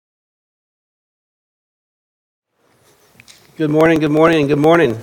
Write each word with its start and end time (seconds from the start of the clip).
Good 3.56 3.70
morning, 3.70 3.98
good 3.98 4.10
morning, 4.10 4.40
and 4.40 4.48
good 4.48 4.58
morning. 4.58 4.98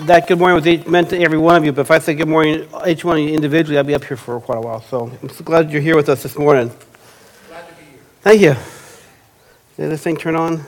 That 0.00 0.26
good 0.26 0.38
morning 0.38 0.54
was 0.54 0.66
each- 0.66 0.86
meant 0.86 1.10
to 1.10 1.20
every 1.20 1.36
one 1.36 1.56
of 1.56 1.66
you, 1.66 1.72
but 1.72 1.82
if 1.82 1.90
I 1.90 1.98
say 1.98 2.14
good 2.14 2.28
morning, 2.28 2.66
each 2.86 3.04
one 3.04 3.18
of 3.18 3.22
you 3.22 3.34
individually, 3.34 3.76
I'll 3.76 3.84
be 3.84 3.94
up 3.94 4.04
here 4.04 4.16
for 4.16 4.40
quite 4.40 4.56
a 4.56 4.62
while. 4.62 4.82
So 4.88 5.10
I'm 5.22 5.28
so 5.28 5.44
glad 5.44 5.70
you're 5.70 5.82
here 5.82 5.96
with 5.96 6.08
us 6.08 6.22
this 6.22 6.38
morning. 6.38 6.70
Glad 7.48 7.68
to 7.68 7.74
be 7.74 7.82
here. 7.90 7.98
Thank 8.22 8.40
you. 8.40 8.56
Did 9.76 9.90
this 9.90 10.00
thing 10.00 10.16
turn 10.16 10.34
on? 10.34 10.64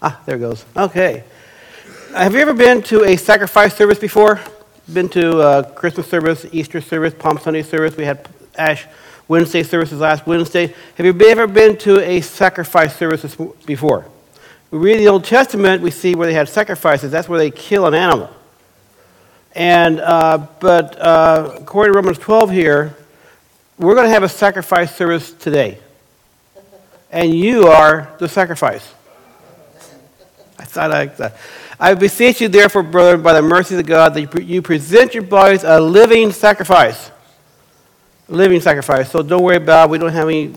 Ah, 0.00 0.20
there 0.26 0.36
it 0.36 0.40
goes. 0.40 0.64
Okay. 0.76 1.24
Have 2.14 2.32
you 2.34 2.40
ever 2.40 2.54
been 2.54 2.82
to 2.84 3.04
a 3.04 3.16
sacrifice 3.16 3.74
service 3.74 3.98
before? 3.98 4.40
Been 4.92 5.08
to 5.10 5.40
a 5.40 5.64
Christmas 5.64 6.06
service, 6.06 6.46
Easter 6.52 6.80
service, 6.80 7.12
Palm 7.14 7.38
Sunday 7.38 7.62
service? 7.62 7.96
We 7.96 8.04
had 8.04 8.28
Ash 8.56 8.86
Wednesday 9.26 9.62
services 9.62 10.00
last 10.00 10.26
Wednesday. 10.26 10.72
Have 10.96 11.04
you 11.04 11.28
ever 11.28 11.46
been 11.46 11.76
to 11.78 12.00
a 12.00 12.20
sacrifice 12.20 12.96
service 12.96 13.36
before? 13.66 14.06
We 14.70 14.78
read 14.78 14.98
the 14.98 15.08
Old 15.08 15.24
Testament, 15.24 15.82
we 15.82 15.90
see 15.90 16.14
where 16.14 16.26
they 16.26 16.34
had 16.34 16.48
sacrifices. 16.48 17.10
That's 17.10 17.28
where 17.28 17.38
they 17.38 17.50
kill 17.50 17.86
an 17.86 17.94
animal. 17.94 18.30
And, 19.54 20.00
uh, 20.00 20.46
but 20.60 20.98
uh, 21.00 21.56
according 21.56 21.92
to 21.92 21.96
Romans 21.96 22.18
12 22.18 22.50
here, 22.50 22.96
we're 23.78 23.94
going 23.94 24.06
to 24.06 24.12
have 24.12 24.22
a 24.22 24.28
sacrifice 24.28 24.94
service 24.94 25.32
today. 25.32 25.78
And 27.10 27.34
you 27.34 27.66
are 27.66 28.14
the 28.18 28.28
sacrifice. 28.28 28.94
I 30.58 30.64
thought 30.64 30.92
I, 30.92 31.06
uh, 31.06 31.30
I 31.78 31.94
beseech 31.94 32.40
you, 32.40 32.48
therefore, 32.48 32.82
brethren, 32.82 33.22
by 33.22 33.32
the 33.32 33.42
mercies 33.42 33.78
of 33.78 33.86
God, 33.86 34.14
that 34.14 34.42
you 34.42 34.60
present 34.60 35.14
your 35.14 35.22
bodies 35.22 35.62
a 35.62 35.80
living 35.80 36.32
sacrifice. 36.32 37.10
A 38.28 38.34
Living 38.34 38.60
sacrifice. 38.60 39.10
So 39.10 39.22
don't 39.22 39.42
worry 39.42 39.56
about 39.56 39.88
it. 39.88 39.90
We 39.92 39.98
don't 39.98 40.12
have 40.12 40.28
any 40.28 40.54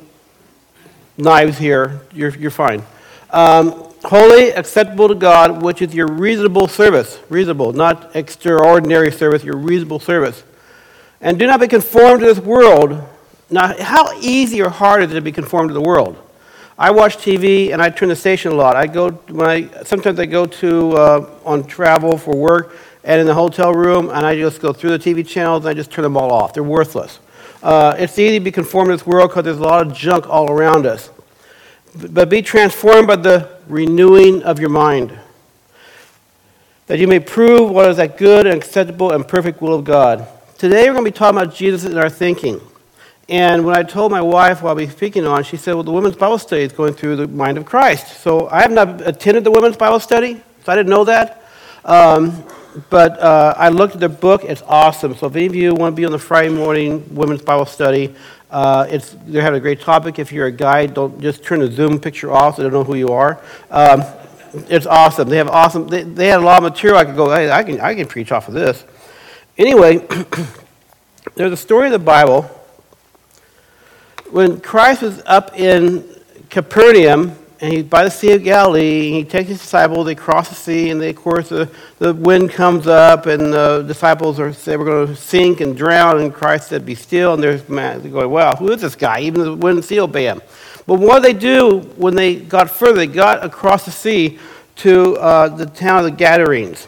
knives 1.17 1.57
here. 1.57 2.01
You're, 2.13 2.35
you're 2.35 2.51
fine. 2.51 2.83
Um, 3.29 3.71
holy, 4.03 4.49
acceptable 4.49 5.07
to 5.07 5.15
God, 5.15 5.61
which 5.61 5.81
is 5.81 5.93
your 5.93 6.07
reasonable 6.07 6.67
service. 6.67 7.19
Reasonable, 7.29 7.71
not 7.71 8.15
extraordinary 8.15 9.11
service, 9.11 9.43
your 9.43 9.55
reasonable 9.55 9.99
service. 9.99 10.43
And 11.21 11.37
do 11.37 11.45
not 11.45 11.59
be 11.59 11.67
conformed 11.67 12.21
to 12.21 12.25
this 12.25 12.39
world. 12.39 13.07
Now, 13.49 13.79
how 13.79 14.19
easy 14.19 14.61
or 14.61 14.69
hard 14.69 15.03
is 15.03 15.11
it 15.11 15.13
to 15.13 15.21
be 15.21 15.31
conformed 15.31 15.69
to 15.69 15.73
the 15.73 15.81
world? 15.81 16.17
I 16.77 16.91
watch 16.91 17.17
TV 17.17 17.71
and 17.73 17.81
I 17.81 17.89
turn 17.89 18.09
the 18.09 18.15
station 18.15 18.51
a 18.51 18.55
lot. 18.55 18.75
I 18.75 18.87
go 18.87 19.11
when 19.11 19.47
I 19.47 19.83
sometimes 19.83 20.19
I 20.19 20.25
go 20.25 20.45
to 20.45 20.91
uh, 20.93 21.29
on 21.45 21.65
travel 21.65 22.17
for 22.17 22.35
work 22.35 22.75
and 23.03 23.19
in 23.19 23.27
the 23.27 23.33
hotel 23.33 23.73
room 23.73 24.09
and 24.09 24.25
I 24.25 24.35
just 24.35 24.61
go 24.61 24.73
through 24.73 24.97
the 24.97 24.99
TV 24.99 25.27
channels 25.27 25.65
and 25.65 25.69
I 25.69 25.73
just 25.73 25.91
turn 25.91 26.03
them 26.03 26.17
all 26.17 26.31
off. 26.31 26.53
They're 26.53 26.63
worthless. 26.63 27.19
Uh, 27.61 27.95
it's 27.97 28.17
easy 28.17 28.39
to 28.39 28.43
be 28.43 28.51
conformed 28.51 28.89
to 28.89 28.93
this 28.95 29.05
world 29.05 29.29
because 29.29 29.43
there's 29.43 29.59
a 29.59 29.63
lot 29.63 29.85
of 29.85 29.93
junk 29.93 30.27
all 30.27 30.49
around 30.49 30.85
us. 30.85 31.09
But 31.95 32.29
be 32.29 32.41
transformed 32.41 33.07
by 33.07 33.17
the 33.17 33.49
renewing 33.67 34.43
of 34.43 34.59
your 34.59 34.69
mind, 34.69 35.17
that 36.87 36.99
you 36.99 37.07
may 37.07 37.19
prove 37.19 37.69
what 37.69 37.89
is 37.89 37.97
that 37.97 38.17
good 38.17 38.47
and 38.47 38.55
acceptable 38.55 39.11
and 39.11 39.27
perfect 39.27 39.61
will 39.61 39.75
of 39.75 39.83
God. 39.83 40.27
Today 40.57 40.87
we're 40.89 40.93
going 40.93 41.05
to 41.05 41.11
be 41.11 41.17
talking 41.17 41.37
about 41.37 41.53
Jesus 41.53 41.83
in 41.83 41.97
our 41.97 42.09
thinking. 42.09 42.61
And 43.29 43.65
when 43.65 43.77
I 43.77 43.83
told 43.83 44.11
my 44.11 44.21
wife 44.21 44.61
while 44.61 44.75
we 44.75 44.85
were 44.85 44.91
speaking 44.91 45.25
on, 45.25 45.43
she 45.43 45.57
said, 45.57 45.75
Well, 45.75 45.83
the 45.83 45.91
women's 45.91 46.15
Bible 46.15 46.37
study 46.37 46.63
is 46.63 46.73
going 46.73 46.93
through 46.93 47.15
the 47.15 47.27
mind 47.27 47.57
of 47.57 47.65
Christ. 47.65 48.21
So 48.21 48.49
I 48.49 48.61
have 48.61 48.71
not 48.71 49.07
attended 49.07 49.43
the 49.43 49.51
women's 49.51 49.77
Bible 49.77 49.99
study, 49.99 50.41
so 50.63 50.71
I 50.71 50.75
didn't 50.75 50.89
know 50.89 51.05
that. 51.05 51.43
Um, 51.85 52.43
but 52.89 53.19
uh, 53.19 53.53
I 53.57 53.69
looked 53.69 53.95
at 53.95 53.99
the 53.99 54.09
book, 54.09 54.43
it's 54.43 54.61
awesome. 54.63 55.15
So 55.15 55.27
if 55.27 55.35
any 55.35 55.45
of 55.45 55.55
you 55.55 55.73
want 55.73 55.93
to 55.93 55.99
be 55.99 56.05
on 56.05 56.11
the 56.11 56.19
Friday 56.19 56.49
morning 56.49 57.13
women's 57.13 57.41
Bible 57.41 57.65
study, 57.65 58.15
uh, 58.49 58.85
it's, 58.89 59.15
they 59.25 59.41
have 59.41 59.53
a 59.53 59.59
great 59.59 59.81
topic. 59.81 60.19
If 60.19 60.31
you're 60.31 60.47
a 60.47 60.51
guy, 60.51 60.85
don't 60.85 61.21
just 61.21 61.43
turn 61.43 61.59
the 61.59 61.71
Zoom 61.71 61.99
picture 61.99 62.31
off 62.31 62.55
so 62.55 62.63
they 62.63 62.69
don't 62.69 62.79
know 62.79 62.83
who 62.83 62.95
you 62.95 63.09
are. 63.09 63.41
Um, 63.69 64.03
it's 64.53 64.85
awesome. 64.85 65.29
They 65.29 65.37
have 65.37 65.47
awesome, 65.47 65.87
they, 65.87 66.03
they 66.03 66.27
had 66.27 66.39
a 66.39 66.43
lot 66.43 66.63
of 66.63 66.71
material 66.71 66.99
I 66.99 67.05
could 67.05 67.15
go, 67.15 67.33
hey, 67.33 67.49
I 67.49 67.63
can, 67.63 67.79
I 67.79 67.95
can 67.95 68.07
preach 68.07 68.31
off 68.31 68.47
of 68.47 68.53
this. 68.53 68.83
Anyway, 69.57 70.05
there's 71.35 71.53
a 71.53 71.57
story 71.57 71.87
in 71.87 71.91
the 71.91 71.99
Bible 71.99 72.49
when 74.31 74.61
Christ 74.61 75.01
was 75.01 75.21
up 75.25 75.57
in 75.59 76.03
Capernaum, 76.49 77.35
and 77.59 77.71
he's 77.71 77.83
by 77.83 78.03
the 78.03 78.09
Sea 78.09 78.33
of 78.33 78.43
Galilee, 78.43 79.07
and 79.07 79.15
he 79.17 79.23
takes 79.23 79.49
his 79.49 79.59
disciples, 79.59 80.05
they 80.05 80.15
cross 80.15 80.49
the 80.49 80.55
sea, 80.55 80.89
and 80.89 80.99
they, 80.99 81.11
of 81.11 81.15
course 81.15 81.49
the, 81.49 81.69
the 81.99 82.13
wind 82.13 82.51
comes 82.51 82.87
up, 82.87 83.27
and 83.27 83.53
the 83.53 83.83
disciples 83.87 84.39
are 84.39 84.51
say 84.51 84.77
we're 84.77 84.85
going 84.85 85.07
to 85.07 85.15
sink 85.15 85.61
and 85.61 85.77
drown, 85.77 86.19
and 86.21 86.33
Christ 86.33 86.69
said, 86.69 86.85
"Be 86.85 86.95
still." 86.95 87.35
And 87.35 87.43
they're 87.43 87.57
going, 87.57 88.31
"Wow, 88.31 88.55
who 88.55 88.71
is 88.71 88.81
this 88.81 88.95
guy?" 88.95 89.19
Even 89.19 89.41
the 89.41 89.55
wind 89.55 89.77
and 89.77 89.85
sea 89.85 89.99
obey 89.99 90.25
him. 90.25 90.41
But 90.87 90.99
what 90.99 91.21
they 91.21 91.33
do 91.33 91.79
when 91.97 92.15
they 92.15 92.35
got 92.35 92.69
further? 92.69 92.95
They 92.95 93.07
got 93.07 93.45
across 93.45 93.85
the 93.85 93.91
sea 93.91 94.39
to 94.77 95.15
uh, 95.17 95.49
the 95.49 95.67
town 95.67 95.99
of 95.99 96.05
the 96.05 96.11
Gadarenes. 96.11 96.87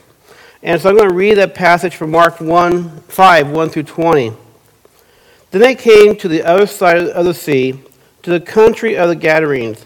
And 0.63 0.81
so 0.81 0.89
I'm 0.89 0.95
going 0.95 1.09
to 1.09 1.15
read 1.15 1.35
that 1.35 1.53
passage 1.53 1.95
from 1.95 2.09
Mark 2.09 2.39
1, 2.39 3.01
5, 3.01 3.49
1 3.49 3.69
through 3.69 3.83
20. 3.83 4.33
Then 5.53 5.61
they 5.61 5.75
came 5.75 6.15
to 6.15 6.27
the 6.27 6.41
other 6.41 6.65
side 6.65 6.97
of 6.97 7.25
the 7.25 7.33
sea, 7.35 7.79
to 8.23 8.31
the 8.31 8.39
country 8.39 8.97
of 8.97 9.07
the 9.07 9.15
Gadarenes. 9.15 9.85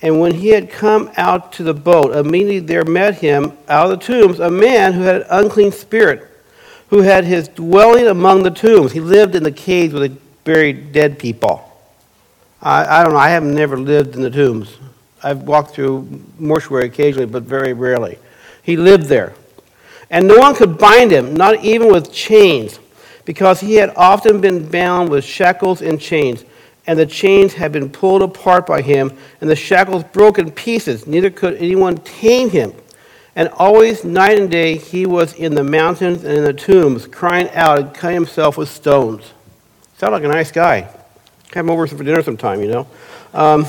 And 0.00 0.20
when 0.20 0.32
he 0.32 0.50
had 0.50 0.70
come 0.70 1.10
out 1.16 1.52
to 1.54 1.64
the 1.64 1.74
boat, 1.74 2.14
immediately 2.14 2.60
there 2.60 2.84
met 2.84 3.16
him 3.16 3.58
out 3.66 3.90
of 3.90 3.98
the 3.98 4.06
tombs 4.06 4.38
a 4.38 4.48
man 4.48 4.92
who 4.92 5.00
had 5.02 5.22
an 5.22 5.26
unclean 5.28 5.72
spirit, 5.72 6.24
who 6.90 7.02
had 7.02 7.24
his 7.24 7.48
dwelling 7.48 8.06
among 8.06 8.44
the 8.44 8.52
tombs. 8.52 8.92
He 8.92 9.00
lived 9.00 9.34
in 9.34 9.42
the 9.42 9.50
caves 9.50 9.92
where 9.92 10.06
they 10.06 10.14
buried 10.44 10.92
dead 10.92 11.18
people. 11.18 11.68
I, 12.62 13.00
I 13.00 13.02
don't 13.02 13.14
know, 13.14 13.18
I 13.18 13.30
have 13.30 13.42
never 13.42 13.76
lived 13.76 14.14
in 14.14 14.22
the 14.22 14.30
tombs. 14.30 14.76
I've 15.20 15.42
walked 15.42 15.72
through 15.72 16.22
mortuary 16.38 16.86
occasionally, 16.86 17.26
but 17.26 17.42
very 17.42 17.72
rarely. 17.72 18.20
He 18.62 18.76
lived 18.76 19.06
there. 19.06 19.34
And 20.10 20.28
no 20.28 20.36
one 20.36 20.54
could 20.54 20.78
bind 20.78 21.10
him, 21.10 21.34
not 21.34 21.64
even 21.64 21.90
with 21.90 22.12
chains 22.12 22.78
because 23.28 23.60
he 23.60 23.74
had 23.74 23.92
often 23.94 24.40
been 24.40 24.66
bound 24.70 25.10
with 25.10 25.22
shackles 25.22 25.82
and 25.82 26.00
chains, 26.00 26.46
and 26.86 26.98
the 26.98 27.04
chains 27.04 27.52
had 27.52 27.70
been 27.70 27.90
pulled 27.90 28.22
apart 28.22 28.66
by 28.66 28.80
him, 28.80 29.12
and 29.42 29.50
the 29.50 29.54
shackles 29.54 30.02
broke 30.02 30.38
in 30.38 30.50
pieces. 30.50 31.06
Neither 31.06 31.28
could 31.28 31.56
anyone 31.56 31.98
tame 31.98 32.48
him. 32.48 32.72
And 33.36 33.50
always, 33.50 34.02
night 34.02 34.38
and 34.38 34.50
day, 34.50 34.78
he 34.78 35.04
was 35.04 35.34
in 35.34 35.54
the 35.54 35.62
mountains 35.62 36.24
and 36.24 36.38
in 36.38 36.42
the 36.42 36.54
tombs, 36.54 37.06
crying 37.06 37.50
out 37.50 37.78
and 37.78 37.92
cutting 37.92 38.14
himself 38.14 38.56
with 38.56 38.70
stones. 38.70 39.30
Sounded 39.98 40.16
like 40.16 40.24
a 40.24 40.28
nice 40.28 40.50
guy. 40.50 40.88
Have 41.52 41.66
him 41.66 41.70
over 41.70 41.86
for 41.86 42.02
dinner 42.02 42.22
sometime, 42.22 42.62
you 42.62 42.68
know. 42.68 42.86
Um, 43.34 43.66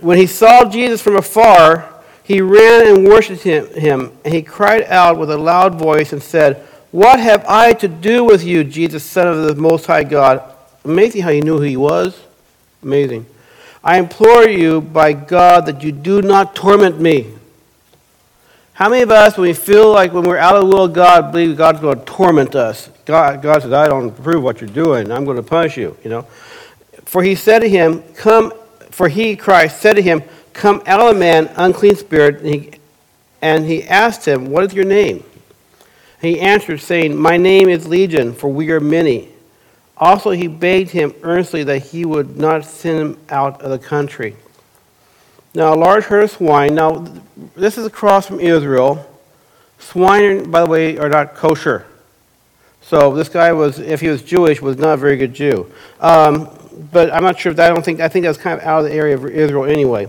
when 0.00 0.16
he 0.16 0.26
saw 0.26 0.64
Jesus 0.64 1.02
from 1.02 1.16
afar, 1.16 1.92
he 2.22 2.40
ran 2.40 2.86
and 2.86 3.06
worshipped 3.06 3.42
him, 3.42 3.66
him, 3.74 4.12
and 4.24 4.32
he 4.32 4.40
cried 4.40 4.84
out 4.84 5.18
with 5.18 5.30
a 5.30 5.36
loud 5.36 5.74
voice 5.74 6.14
and 6.14 6.22
said, 6.22 6.66
what 6.96 7.20
have 7.20 7.44
I 7.46 7.74
to 7.74 7.88
do 7.88 8.24
with 8.24 8.42
you, 8.42 8.64
Jesus, 8.64 9.04
Son 9.04 9.28
of 9.28 9.44
the 9.44 9.54
Most 9.54 9.84
High 9.84 10.02
God? 10.02 10.42
Amazing 10.82 11.20
how 11.20 11.28
you 11.28 11.42
knew 11.42 11.58
who 11.58 11.62
he 11.62 11.76
was. 11.76 12.18
Amazing. 12.82 13.26
I 13.84 13.98
implore 13.98 14.48
you 14.48 14.80
by 14.80 15.12
God 15.12 15.66
that 15.66 15.82
you 15.82 15.92
do 15.92 16.22
not 16.22 16.56
torment 16.56 16.98
me. 16.98 17.34
How 18.72 18.88
many 18.88 19.02
of 19.02 19.10
us, 19.10 19.36
when 19.36 19.46
we 19.46 19.52
feel 19.52 19.92
like 19.92 20.14
when 20.14 20.24
we're 20.24 20.38
out 20.38 20.56
of 20.56 20.62
the 20.62 20.74
will 20.74 20.84
of 20.84 20.94
God, 20.94 21.32
believe 21.32 21.54
God's 21.58 21.80
going 21.80 21.98
to 21.98 22.04
torment 22.06 22.54
us? 22.54 22.88
God, 23.04 23.42
God 23.42 23.60
says, 23.60 23.74
I 23.74 23.88
don't 23.88 24.08
approve 24.08 24.42
what 24.42 24.62
you're 24.62 24.70
doing. 24.70 25.12
I'm 25.12 25.26
going 25.26 25.36
to 25.36 25.42
punish 25.42 25.76
you, 25.76 25.98
you 26.02 26.08
know. 26.08 26.22
For 27.04 27.22
he 27.22 27.34
said 27.34 27.58
to 27.58 27.68
him, 27.68 28.04
Come, 28.14 28.54
for 28.90 29.10
he, 29.10 29.36
Christ, 29.36 29.82
said 29.82 29.96
to 29.96 30.02
him, 30.02 30.22
Come 30.54 30.82
out 30.86 31.00
of 31.00 31.12
the 31.12 31.20
man, 31.20 31.50
unclean 31.56 31.96
spirit. 31.96 32.36
And 32.36 32.46
he, 32.46 32.70
and 33.42 33.66
he 33.66 33.84
asked 33.84 34.26
him, 34.26 34.46
What 34.46 34.64
is 34.64 34.72
your 34.72 34.86
name? 34.86 35.22
He 36.20 36.40
answered, 36.40 36.80
saying, 36.80 37.16
My 37.16 37.36
name 37.36 37.68
is 37.68 37.86
Legion, 37.86 38.32
for 38.32 38.48
we 38.48 38.70
are 38.70 38.80
many. 38.80 39.28
Also, 39.96 40.30
he 40.30 40.46
begged 40.46 40.90
him 40.90 41.14
earnestly 41.22 41.62
that 41.64 41.78
he 41.78 42.04
would 42.04 42.36
not 42.36 42.64
send 42.64 42.98
him 42.98 43.18
out 43.28 43.62
of 43.62 43.70
the 43.70 43.78
country. 43.78 44.36
Now, 45.54 45.72
a 45.72 45.76
large 45.76 46.04
herd 46.04 46.24
of 46.24 46.30
swine. 46.30 46.74
Now, 46.74 47.06
this 47.54 47.78
is 47.78 47.86
across 47.86 48.26
from 48.26 48.40
Israel. 48.40 49.08
Swine, 49.78 50.50
by 50.50 50.60
the 50.60 50.66
way, 50.66 50.98
are 50.98 51.08
not 51.08 51.34
kosher. 51.34 51.86
So 52.82 53.14
this 53.14 53.28
guy 53.28 53.52
was, 53.52 53.78
if 53.78 54.00
he 54.00 54.08
was 54.08 54.22
Jewish, 54.22 54.60
was 54.60 54.76
not 54.76 54.94
a 54.94 54.96
very 54.96 55.16
good 55.16 55.34
Jew. 55.34 55.72
Um, 55.98 56.50
but 56.92 57.12
I'm 57.12 57.22
not 57.22 57.38
sure 57.38 57.50
if 57.50 57.56
that, 57.56 57.70
I 57.70 57.74
don't 57.74 57.84
think, 57.84 58.00
I 58.00 58.08
think 58.08 58.24
that's 58.24 58.38
kind 58.38 58.60
of 58.60 58.66
out 58.66 58.80
of 58.80 58.84
the 58.84 58.92
area 58.92 59.16
of 59.16 59.24
Israel 59.26 59.64
anyway. 59.64 60.08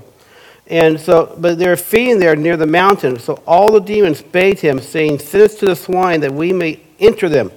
And 0.70 1.00
so, 1.00 1.36
but 1.40 1.58
they're 1.58 1.78
feeding 1.78 2.20
there 2.20 2.36
near 2.36 2.58
the 2.58 2.68
mountain. 2.68 3.20
So 3.20 3.42
all 3.48 3.72
the 3.72 3.80
demons 3.80 4.22
begged 4.22 4.60
him, 4.60 4.80
saying, 4.80 5.20
Send 5.20 5.44
us 5.44 5.56
to 5.56 5.66
the 5.66 5.76
swine 5.76 6.20
that 6.22 6.34
we 6.34 6.52
may 6.52 6.82
enter 7.00 7.30
them. 7.30 7.52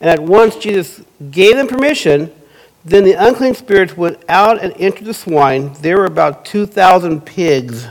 And 0.00 0.08
at 0.08 0.20
once 0.20 0.56
Jesus 0.56 1.02
gave 1.30 1.56
them 1.56 1.68
permission. 1.68 2.32
Then 2.84 3.02
the 3.02 3.14
unclean 3.14 3.54
spirits 3.54 3.96
went 3.96 4.22
out 4.28 4.62
and 4.62 4.72
entered 4.78 5.06
the 5.06 5.14
swine. 5.14 5.72
There 5.80 5.98
were 5.98 6.04
about 6.04 6.44
2,000 6.44 7.20
pigs. 7.26 7.86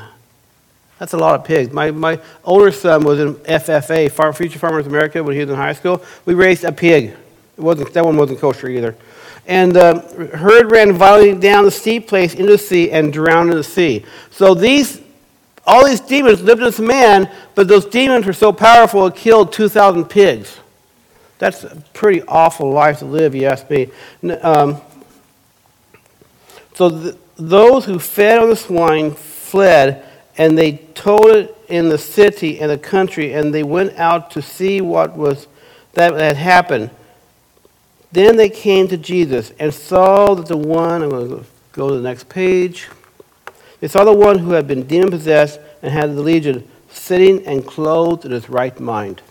That's 1.00 1.12
a 1.12 1.18
lot 1.18 1.38
of 1.38 1.46
pigs. 1.46 1.74
My, 1.74 1.92
my 1.92 2.20
older 2.46 2.72
son 2.72 3.04
was 3.04 3.20
in 3.20 3.36
FFA, 3.36 4.34
Future 4.34 4.58
Farmers 4.58 4.86
of 4.86 4.94
America, 4.94 5.22
when 5.22 5.34
he 5.36 5.42
was 5.42 5.50
in 5.50 5.56
high 5.58 5.74
school. 5.74 6.02
We 6.24 6.34
raised 6.34 6.64
a 6.64 6.72
pig. 6.72 7.14
It 7.58 7.62
wasn't, 7.62 7.94
that 7.94 8.06
one 8.06 8.16
wasn't 8.16 8.40
kosher 8.40 8.70
either. 8.70 8.96
And 9.48 9.76
the 9.76 9.96
uh, 9.96 10.38
herd 10.38 10.72
ran 10.72 10.94
violently 10.94 11.40
down 11.40 11.66
the 11.66 11.72
steep 11.72 12.08
place 12.08 12.34
into 12.34 12.54
the 12.54 12.58
sea 12.58 12.92
and 12.92 13.14
drowned 13.14 13.52
in 13.52 13.58
the 13.58 13.64
sea. 13.64 14.04
So 14.32 14.54
these, 14.54 15.02
all 15.66 15.86
these 15.86 16.02
demons 16.02 16.42
lived 16.42 16.62
in 16.62 16.66
this 16.66 16.80
man, 16.80 17.32
but 17.54 17.68
those 17.68 17.86
demons 17.86 18.26
were 18.26 18.34
so 18.34 18.52
powerful 18.52 19.06
it 19.08 19.16
killed 19.16 19.54
2,000 19.54 20.06
pigs. 20.06 20.58
That's 21.38 21.64
a 21.64 21.76
pretty 21.94 22.24
awful 22.24 22.72
life 22.72 23.00
to 23.00 23.06
live, 23.06 23.36
you 23.36 23.46
ask 23.46 23.70
me. 23.70 23.90
Um, 24.42 24.82
so 26.74 26.90
th- 26.90 27.16
those 27.36 27.86
who 27.86 28.00
fed 28.00 28.40
on 28.40 28.50
the 28.50 28.56
swine 28.56 29.12
fled, 29.12 30.06
and 30.38 30.58
they 30.58 30.78
told 30.94 31.28
it 31.28 31.56
in 31.68 31.90
the 31.90 31.98
city 31.98 32.60
and 32.60 32.72
the 32.72 32.78
country, 32.78 33.34
and 33.34 33.54
they 33.54 33.64
went 33.64 33.98
out 33.98 34.32
to 34.32 34.42
see 34.42 34.82
what 34.82 35.16
was 35.16 35.48
that 35.94 36.14
had 36.14 36.38
happened. 36.38 36.90
Then 38.16 38.38
they 38.38 38.50
came 38.50 38.88
to 38.88 38.98
Jesus 38.98 39.52
and 39.60 39.74
saw 39.74 40.36
that 40.36 40.46
the 40.46 40.56
one, 40.56 41.04
I'm 41.04 41.10
going 41.10 41.30
to 41.30 41.46
go 41.74 41.90
to 41.90 41.96
the 41.96 42.02
next 42.02 42.30
page. 42.30 42.88
They 43.82 43.90
saw 43.90 44.06
the 44.06 44.14
one 44.14 44.40
who 44.40 44.52
had 44.52 44.68
been 44.68 44.84
demon 44.88 45.12
possessed 45.12 45.60
and 45.82 45.92
had 45.92 46.16
the 46.16 46.22
legion 46.22 46.66
sitting 46.90 47.46
and 47.46 47.68
clothed 47.68 48.24
in 48.24 48.32
his 48.32 48.50
right 48.50 48.80
mind 48.80 49.22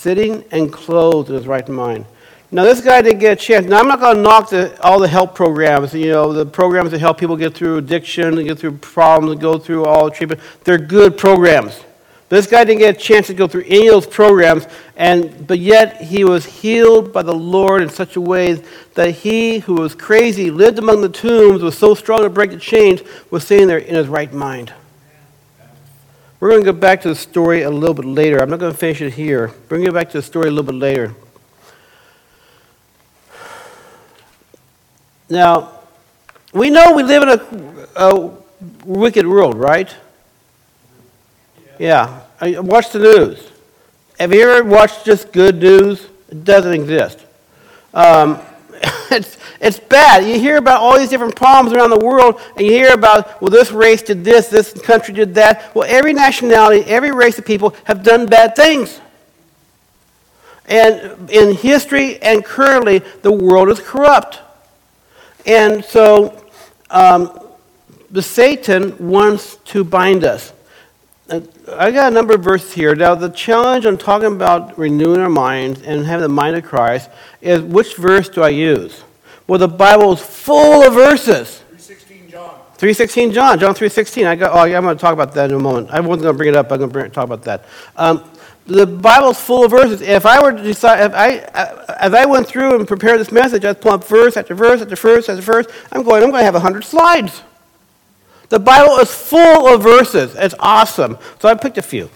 sitting 0.00 0.44
and 0.50 0.72
clothed 0.72 1.28
in 1.28 1.34
his 1.34 1.46
right 1.46 1.68
mind. 1.68 2.06
Now, 2.50 2.64
this 2.64 2.80
guy 2.80 3.02
didn't 3.02 3.20
get 3.20 3.32
a 3.34 3.36
chance. 3.36 3.66
Now, 3.66 3.78
I'm 3.78 3.86
not 3.86 4.00
going 4.00 4.16
to 4.16 4.22
knock 4.22 4.50
the, 4.50 4.80
all 4.82 4.98
the 4.98 5.06
help 5.06 5.34
programs, 5.34 5.94
you 5.94 6.10
know, 6.10 6.32
the 6.32 6.46
programs 6.46 6.90
that 6.90 6.98
help 6.98 7.18
people 7.18 7.36
get 7.36 7.54
through 7.54 7.76
addiction, 7.76 8.38
and 8.38 8.48
get 8.48 8.58
through 8.58 8.78
problems, 8.78 9.32
and 9.32 9.40
go 9.40 9.58
through 9.58 9.84
all 9.84 10.06
the 10.06 10.10
treatment. 10.10 10.40
They're 10.64 10.78
good 10.78 11.16
programs. 11.16 11.84
This 12.30 12.46
guy 12.46 12.62
didn't 12.62 12.78
get 12.78 12.96
a 12.96 12.98
chance 12.98 13.26
to 13.26 13.34
go 13.34 13.48
through 13.48 13.64
any 13.66 13.88
of 13.88 13.94
those 13.94 14.06
programs, 14.06 14.68
and, 14.96 15.48
but 15.48 15.58
yet 15.58 16.00
he 16.00 16.22
was 16.22 16.46
healed 16.46 17.12
by 17.12 17.22
the 17.22 17.34
Lord 17.34 17.82
in 17.82 17.88
such 17.88 18.14
a 18.14 18.20
way 18.20 18.62
that 18.94 19.10
he 19.16 19.58
who 19.58 19.74
was 19.74 19.96
crazy, 19.96 20.48
lived 20.48 20.78
among 20.78 21.00
the 21.00 21.08
tombs, 21.08 21.60
was 21.60 21.76
so 21.76 21.92
strong 21.92 22.22
to 22.22 22.30
break 22.30 22.52
the 22.52 22.56
chains, 22.56 23.02
was 23.32 23.44
sitting 23.44 23.66
there 23.66 23.78
in 23.78 23.96
his 23.96 24.06
right 24.06 24.32
mind. 24.32 24.72
We're 26.38 26.50
going 26.50 26.64
to 26.64 26.72
go 26.72 26.78
back 26.78 27.00
to 27.00 27.08
the 27.08 27.16
story 27.16 27.62
a 27.62 27.70
little 27.70 27.94
bit 27.94 28.04
later. 28.04 28.40
I'm 28.40 28.48
not 28.48 28.60
going 28.60 28.72
to 28.72 28.78
finish 28.78 29.00
it 29.00 29.12
here. 29.14 29.48
Bring 29.68 29.82
it 29.82 29.92
back 29.92 30.10
to 30.10 30.18
the 30.18 30.22
story 30.22 30.46
a 30.46 30.50
little 30.52 30.72
bit 30.72 30.76
later. 30.76 31.16
Now, 35.28 35.80
we 36.52 36.70
know 36.70 36.94
we 36.94 37.02
live 37.02 37.24
in 37.24 37.28
a, 37.28 38.06
a 38.06 38.30
wicked 38.84 39.26
world, 39.26 39.56
right? 39.56 39.92
Yeah. 41.80 42.20
Watch 42.42 42.90
the 42.90 42.98
news. 42.98 43.50
Have 44.18 44.34
you 44.34 44.42
ever 44.42 44.68
watched 44.68 45.06
just 45.06 45.32
good 45.32 45.62
news? 45.62 46.06
It 46.28 46.44
doesn't 46.44 46.74
exist. 46.74 47.18
Um, 47.94 48.38
it's, 49.10 49.38
it's 49.62 49.80
bad. 49.80 50.26
You 50.26 50.38
hear 50.38 50.58
about 50.58 50.82
all 50.82 50.98
these 50.98 51.08
different 51.08 51.36
problems 51.36 51.74
around 51.74 51.88
the 51.88 52.04
world, 52.04 52.38
and 52.54 52.66
you 52.66 52.72
hear 52.72 52.92
about, 52.92 53.40
well, 53.40 53.50
this 53.50 53.72
race 53.72 54.02
did 54.02 54.22
this, 54.24 54.48
this 54.48 54.74
country 54.74 55.14
did 55.14 55.34
that. 55.36 55.74
Well, 55.74 55.86
every 55.88 56.12
nationality, 56.12 56.82
every 56.82 57.12
race 57.12 57.38
of 57.38 57.46
people 57.46 57.74
have 57.84 58.02
done 58.02 58.26
bad 58.26 58.54
things. 58.54 59.00
And 60.66 61.30
in 61.30 61.56
history 61.56 62.20
and 62.20 62.44
currently, 62.44 62.98
the 63.22 63.32
world 63.32 63.70
is 63.70 63.80
corrupt. 63.80 64.38
And 65.46 65.82
so, 65.82 66.44
um, 66.90 67.40
the 68.10 68.20
Satan 68.20 68.98
wants 68.98 69.56
to 69.64 69.82
bind 69.82 70.24
us. 70.24 70.52
I 71.30 71.90
got 71.92 72.10
a 72.10 72.14
number 72.14 72.34
of 72.34 72.42
verses 72.42 72.72
here. 72.72 72.94
Now, 72.96 73.14
the 73.14 73.28
challenge 73.28 73.86
I'm 73.86 73.96
talking 73.96 74.32
about 74.32 74.76
renewing 74.76 75.20
our 75.20 75.28
minds 75.28 75.80
and 75.82 76.04
having 76.04 76.22
the 76.22 76.28
mind 76.28 76.56
of 76.56 76.64
Christ 76.64 77.08
is 77.40 77.60
which 77.60 77.96
verse 77.96 78.28
do 78.28 78.42
I 78.42 78.48
use? 78.48 79.04
Well, 79.46 79.58
the 79.58 79.68
Bible 79.68 80.12
is 80.12 80.20
full 80.20 80.86
of 80.86 80.94
verses. 80.94 81.58
316 81.76 82.30
John. 82.30 82.60
316 82.76 83.32
John. 83.32 83.58
John 83.58 83.74
316. 83.74 84.26
I 84.26 84.34
got, 84.34 84.52
oh, 84.52 84.64
yeah, 84.64 84.76
I'm 84.76 84.82
going 84.82 84.96
to 84.96 85.00
talk 85.00 85.12
about 85.12 85.32
that 85.34 85.50
in 85.50 85.56
a 85.56 85.60
moment. 85.60 85.90
I 85.90 86.00
wasn't 86.00 86.22
going 86.22 86.34
to 86.34 86.36
bring 86.36 86.48
it 86.48 86.56
up. 86.56 86.72
I'm 86.72 86.78
going 86.78 86.90
to 86.90 86.92
bring, 86.92 87.10
talk 87.10 87.24
about 87.24 87.42
that. 87.44 87.64
Um, 87.96 88.28
the 88.66 88.86
Bible 88.86 89.30
is 89.30 89.40
full 89.40 89.64
of 89.64 89.70
verses. 89.70 90.00
If 90.00 90.26
I 90.26 90.42
were 90.42 90.52
to 90.52 90.62
decide, 90.62 91.00
if 91.04 91.14
I, 91.14 91.38
as 91.98 92.14
I 92.14 92.26
went 92.26 92.46
through 92.46 92.76
and 92.76 92.88
prepared 92.88 93.20
this 93.20 93.32
message, 93.32 93.64
I'd 93.64 93.80
pull 93.80 93.92
up 93.92 94.04
verse 94.04 94.36
after 94.36 94.54
verse 94.54 94.82
after 94.82 94.96
verse 94.96 95.28
after 95.28 95.42
verse. 95.42 95.66
I'm 95.92 96.02
going, 96.02 96.22
I'm 96.22 96.30
going 96.30 96.40
to 96.40 96.44
have 96.44 96.54
100 96.54 96.84
slides. 96.84 97.42
The 98.50 98.58
Bible 98.58 98.98
is 98.98 99.14
full 99.14 99.66
of 99.68 99.82
verses. 99.82 100.34
It's 100.36 100.54
awesome. 100.58 101.16
So 101.38 101.48
I 101.48 101.54
picked 101.54 101.78
a 101.78 101.82
few. 101.82 102.10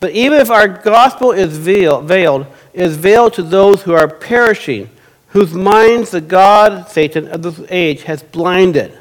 But 0.00 0.12
even 0.12 0.38
if 0.40 0.50
our 0.50 0.68
gospel 0.68 1.32
is 1.32 1.58
veiled, 1.58 2.06
veiled, 2.06 2.46
is 2.72 2.96
veiled 2.96 3.34
to 3.34 3.42
those 3.42 3.82
who 3.82 3.92
are 3.92 4.08
perishing, 4.08 4.88
whose 5.28 5.52
minds 5.52 6.12
the 6.12 6.20
God, 6.20 6.88
Satan, 6.88 7.26
of 7.28 7.42
this 7.42 7.60
age 7.68 8.04
has 8.04 8.22
blinded. 8.22 8.96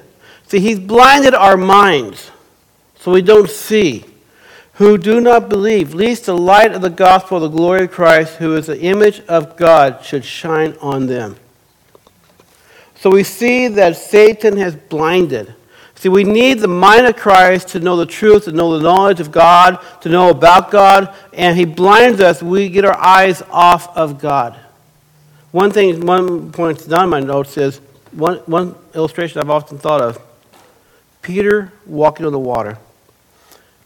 See, 0.47 0.59
he's 0.59 0.79
blinded 0.79 1.35
our 1.35 1.57
minds 1.57 2.31
so 2.95 3.11
we 3.11 3.21
don't 3.21 3.49
see. 3.49 4.05
Who 4.73 4.97
do 4.97 5.21
not 5.21 5.49
believe, 5.49 5.93
lest 5.93 6.25
the 6.25 6.37
light 6.37 6.71
of 6.71 6.81
the 6.81 6.89
gospel 6.89 7.37
of 7.37 7.43
the 7.43 7.55
glory 7.55 7.83
of 7.83 7.91
Christ, 7.91 8.35
who 8.35 8.55
is 8.55 8.67
the 8.67 8.79
image 8.79 9.21
of 9.21 9.57
God, 9.57 10.03
should 10.03 10.25
shine 10.25 10.75
on 10.81 11.07
them. 11.07 11.35
So 12.95 13.11
we 13.11 13.23
see 13.23 13.67
that 13.67 13.95
Satan 13.95 14.57
has 14.57 14.75
blinded. 14.75 15.53
See, 15.97 16.09
we 16.09 16.23
need 16.23 16.59
the 16.59 16.67
mind 16.67 17.07
of 17.07 17.15
Christ 17.15 17.69
to 17.69 17.79
know 17.79 17.97
the 17.97 18.05
truth, 18.05 18.45
to 18.45 18.51
know 18.51 18.77
the 18.77 18.83
knowledge 18.83 19.19
of 19.19 19.31
God, 19.31 19.83
to 20.01 20.09
know 20.09 20.29
about 20.29 20.69
God, 20.69 21.11
and 21.33 21.57
He 21.57 21.65
blinds 21.65 22.21
us. 22.21 22.43
We 22.43 22.69
get 22.69 22.85
our 22.85 22.95
eyes 22.95 23.41
off 23.49 23.97
of 23.97 24.19
God. 24.19 24.55
One 25.51 25.71
thing, 25.71 26.05
one 26.05 26.51
point 26.51 26.87
not 26.87 27.05
in 27.05 27.09
my 27.09 27.19
notes 27.19 27.57
is 27.57 27.79
one, 28.11 28.37
one 28.45 28.75
illustration 28.93 29.41
I've 29.41 29.49
often 29.49 29.79
thought 29.79 30.01
of 30.01 30.21
Peter 31.23 31.73
walking 31.87 32.27
on 32.27 32.31
the 32.31 32.37
water, 32.37 32.77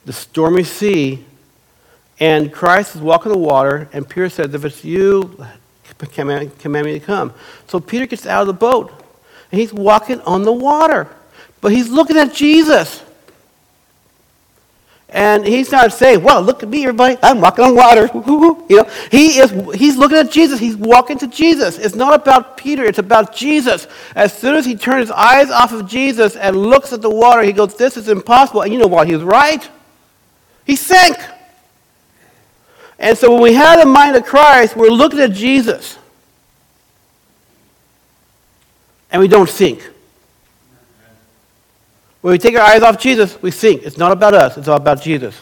the 0.04 0.12
stormy 0.12 0.64
sea, 0.64 1.24
and 2.20 2.52
Christ 2.52 2.94
is 2.94 3.02
walking 3.02 3.32
on 3.32 3.38
the 3.38 3.48
water, 3.48 3.88
and 3.94 4.08
Peter 4.08 4.28
says, 4.28 4.54
If 4.54 4.66
it's 4.66 4.84
you, 4.84 5.46
command, 6.12 6.60
command 6.60 6.88
me 6.88 7.00
to 7.00 7.00
come. 7.00 7.34
So 7.68 7.80
Peter 7.80 8.06
gets 8.06 8.26
out 8.26 8.42
of 8.42 8.48
the 8.48 8.54
boat, 8.54 8.92
and 9.50 9.62
he's 9.62 9.72
walking 9.72 10.20
on 10.22 10.44
the 10.44 10.52
water. 10.52 11.08
But 11.62 11.72
he's 11.72 11.90
looking 11.90 12.18
at 12.18 12.34
Jesus. 12.34 13.04
And 15.14 15.46
he's 15.46 15.72
not 15.72 15.92
saying, 15.92 16.24
well, 16.24 16.42
look 16.42 16.64
at 16.64 16.70
me, 16.70 16.84
everybody. 16.84 17.18
I'm 17.22 17.42
walking 17.42 17.66
on 17.66 17.76
water. 17.76 18.10
You 18.72 18.78
know, 18.78 18.90
he 19.12 19.40
is, 19.40 19.52
he's 19.78 19.98
looking 19.98 20.18
at 20.18 20.32
Jesus. 20.32 20.58
He's 20.58 20.78
walking 20.78 21.18
to 21.18 21.28
Jesus. 21.28 21.78
It's 21.78 21.94
not 21.94 22.14
about 22.14 22.56
Peter. 22.56 22.86
It's 22.86 23.00
about 23.00 23.36
Jesus. 23.36 23.86
As 24.16 24.32
soon 24.32 24.56
as 24.56 24.66
he 24.66 24.78
turns 24.78 25.10
his 25.10 25.12
eyes 25.12 25.50
off 25.50 25.74
of 25.74 25.90
Jesus 25.90 26.38
and 26.38 26.56
looks 26.56 26.94
at 26.94 27.02
the 27.02 27.10
water, 27.10 27.44
he 27.44 27.52
goes, 27.52 27.76
this 27.76 27.98
is 27.98 28.08
impossible. 28.08 28.62
And 28.62 28.72
you 28.72 28.80
know 28.80 28.88
what? 28.88 29.08
He 29.08 29.14
was 29.14 29.24
right. 29.24 29.68
He 30.66 30.78
sank. 30.78 31.18
And 32.98 33.18
so 33.18 33.34
when 33.34 33.42
we 33.42 33.54
have 33.56 33.82
the 33.82 33.86
mind 33.86 34.16
of 34.16 34.24
Christ, 34.24 34.78
we're 34.78 34.88
looking 34.88 35.20
at 35.20 35.34
Jesus. 35.34 35.98
And 39.12 39.22
we 39.22 39.28
don't 39.28 39.50
sink. 39.50 39.82
When 42.22 42.32
we 42.32 42.38
take 42.38 42.56
our 42.56 42.62
eyes 42.62 42.84
off 42.84 43.00
Jesus, 43.00 43.42
we 43.42 43.52
sink. 43.52 43.84
It's 43.84 43.98
not 43.98 44.12
about 44.12 44.34
us, 44.34 44.58
it's 44.58 44.68
all 44.68 44.78
about 44.78 45.02
Jesus. 45.02 45.40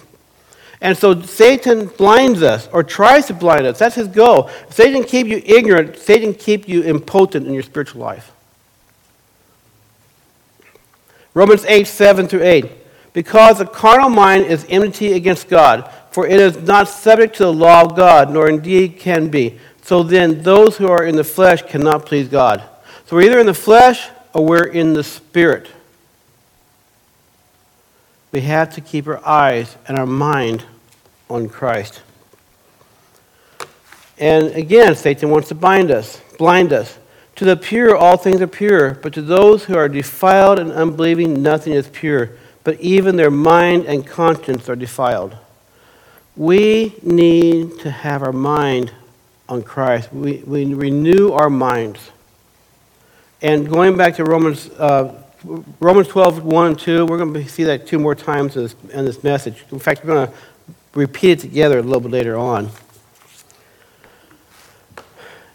And 0.82 0.98
so 0.98 1.22
Satan 1.22 1.88
blinds 1.88 2.42
us 2.42 2.70
or 2.72 2.84
tries 2.84 3.26
to 3.28 3.34
blind 3.34 3.66
us. 3.66 3.80
That's 3.80 3.96
his 3.96 4.08
goal. 4.08 4.50
Satan 4.70 5.04
keep 5.04 5.28
you 5.28 5.42
ignorant, 5.46 5.98
Satan 5.98 6.34
keep 6.34 6.70
you 6.70 6.84
impotent 6.84 7.48
in 7.48 7.54
your 7.54 7.64
spiritual 7.64 8.02
life. 8.02 8.32
Romans 11.34 11.66
8, 11.66 11.86
7 11.86 12.28
through 12.28 12.44
8. 12.44 12.72
Because 13.12 13.58
the 13.58 13.66
carnal 13.66 14.10
mind 14.10 14.46
is 14.46 14.66
enmity 14.70 15.14
against 15.14 15.50
God, 15.50 15.92
for 16.12 16.26
it 16.26 16.40
is 16.40 16.58
not 16.58 16.88
subject 16.88 17.36
to 17.38 17.44
the 17.44 17.54
law 17.54 17.82
of 17.82 17.96
God, 17.96 18.32
nor 18.32 18.50
indeed 18.50 19.00
can 19.00 19.30
be. 19.30 19.60
So 19.82 20.04
then, 20.04 20.44
those 20.44 20.78
who 20.78 20.88
are 20.88 21.04
in 21.04 21.16
the 21.16 21.24
flesh 21.24 21.62
cannot 21.64 22.06
please 22.06 22.30
God. 22.30 22.64
So 23.06 23.16
we're 23.16 23.24
either 23.24 23.40
in 23.40 23.48
the 23.48 23.54
flesh 23.54 24.10
or 24.34 24.46
we're 24.46 24.68
in 24.68 24.94
the 24.94 25.04
spirit 25.04 25.70
we 28.32 28.42
have 28.42 28.74
to 28.76 28.82
keep 28.82 29.08
our 29.08 29.26
eyes 29.26 29.76
and 29.88 29.98
our 29.98 30.06
mind 30.06 30.66
on 31.30 31.50
Christ. 31.50 32.02
And 34.18 34.48
again, 34.48 34.96
Satan 34.96 35.30
wants 35.30 35.48
to 35.48 35.56
bind 35.56 35.92
us, 35.92 36.22
blind 36.38 36.74
us. 36.74 36.98
To 37.38 37.46
the 37.46 37.56
pure, 37.56 37.96
all 37.96 38.18
things 38.18 38.42
are 38.42 38.48
pure, 38.48 38.96
but 38.96 39.14
to 39.14 39.22
those 39.22 39.66
who 39.66 39.78
are 39.78 39.88
defiled 39.88 40.60
and 40.60 40.72
unbelieving, 40.74 41.42
nothing 41.42 41.72
is 41.72 41.88
pure, 41.88 42.32
but 42.66 42.80
even 42.82 43.16
their 43.16 43.32
mind 43.32 43.86
and 43.86 44.06
conscience 44.06 44.68
are 44.68 44.76
defiled. 44.76 45.38
We 46.36 46.96
need 47.02 47.80
to 47.80 47.92
have 47.92 48.22
our 48.22 48.34
mind 48.34 48.92
on 49.48 49.64
Christ, 49.64 50.14
we, 50.14 50.44
we 50.46 50.74
renew 50.74 51.32
our 51.32 51.50
minds. 51.50 52.12
And 53.42 53.68
going 53.70 53.98
back 53.98 54.16
to 54.18 54.24
Romans, 54.24 54.70
uh, 54.72 55.24
Romans 55.44 56.08
12, 56.10 56.44
1 56.44 56.68
and 56.68 56.78
2, 56.80 57.06
we're 57.06 57.18
going 57.18 57.34
to 57.34 57.48
see 57.48 57.64
that 57.64 57.88
two 57.88 57.98
more 57.98 58.16
times 58.16 58.58
in 58.58 58.64
this, 58.64 58.76
in 58.92 59.06
this 59.06 59.24
message. 59.24 59.64
In 59.72 59.80
fact, 59.80 60.04
we're 60.04 60.14
going 60.14 60.28
to 60.28 60.34
repeat 60.94 61.32
it 61.32 61.40
together 61.40 61.80
a 61.80 61.82
little 61.82 62.02
bit 62.02 62.12
later 62.12 62.38
on. 62.38 62.70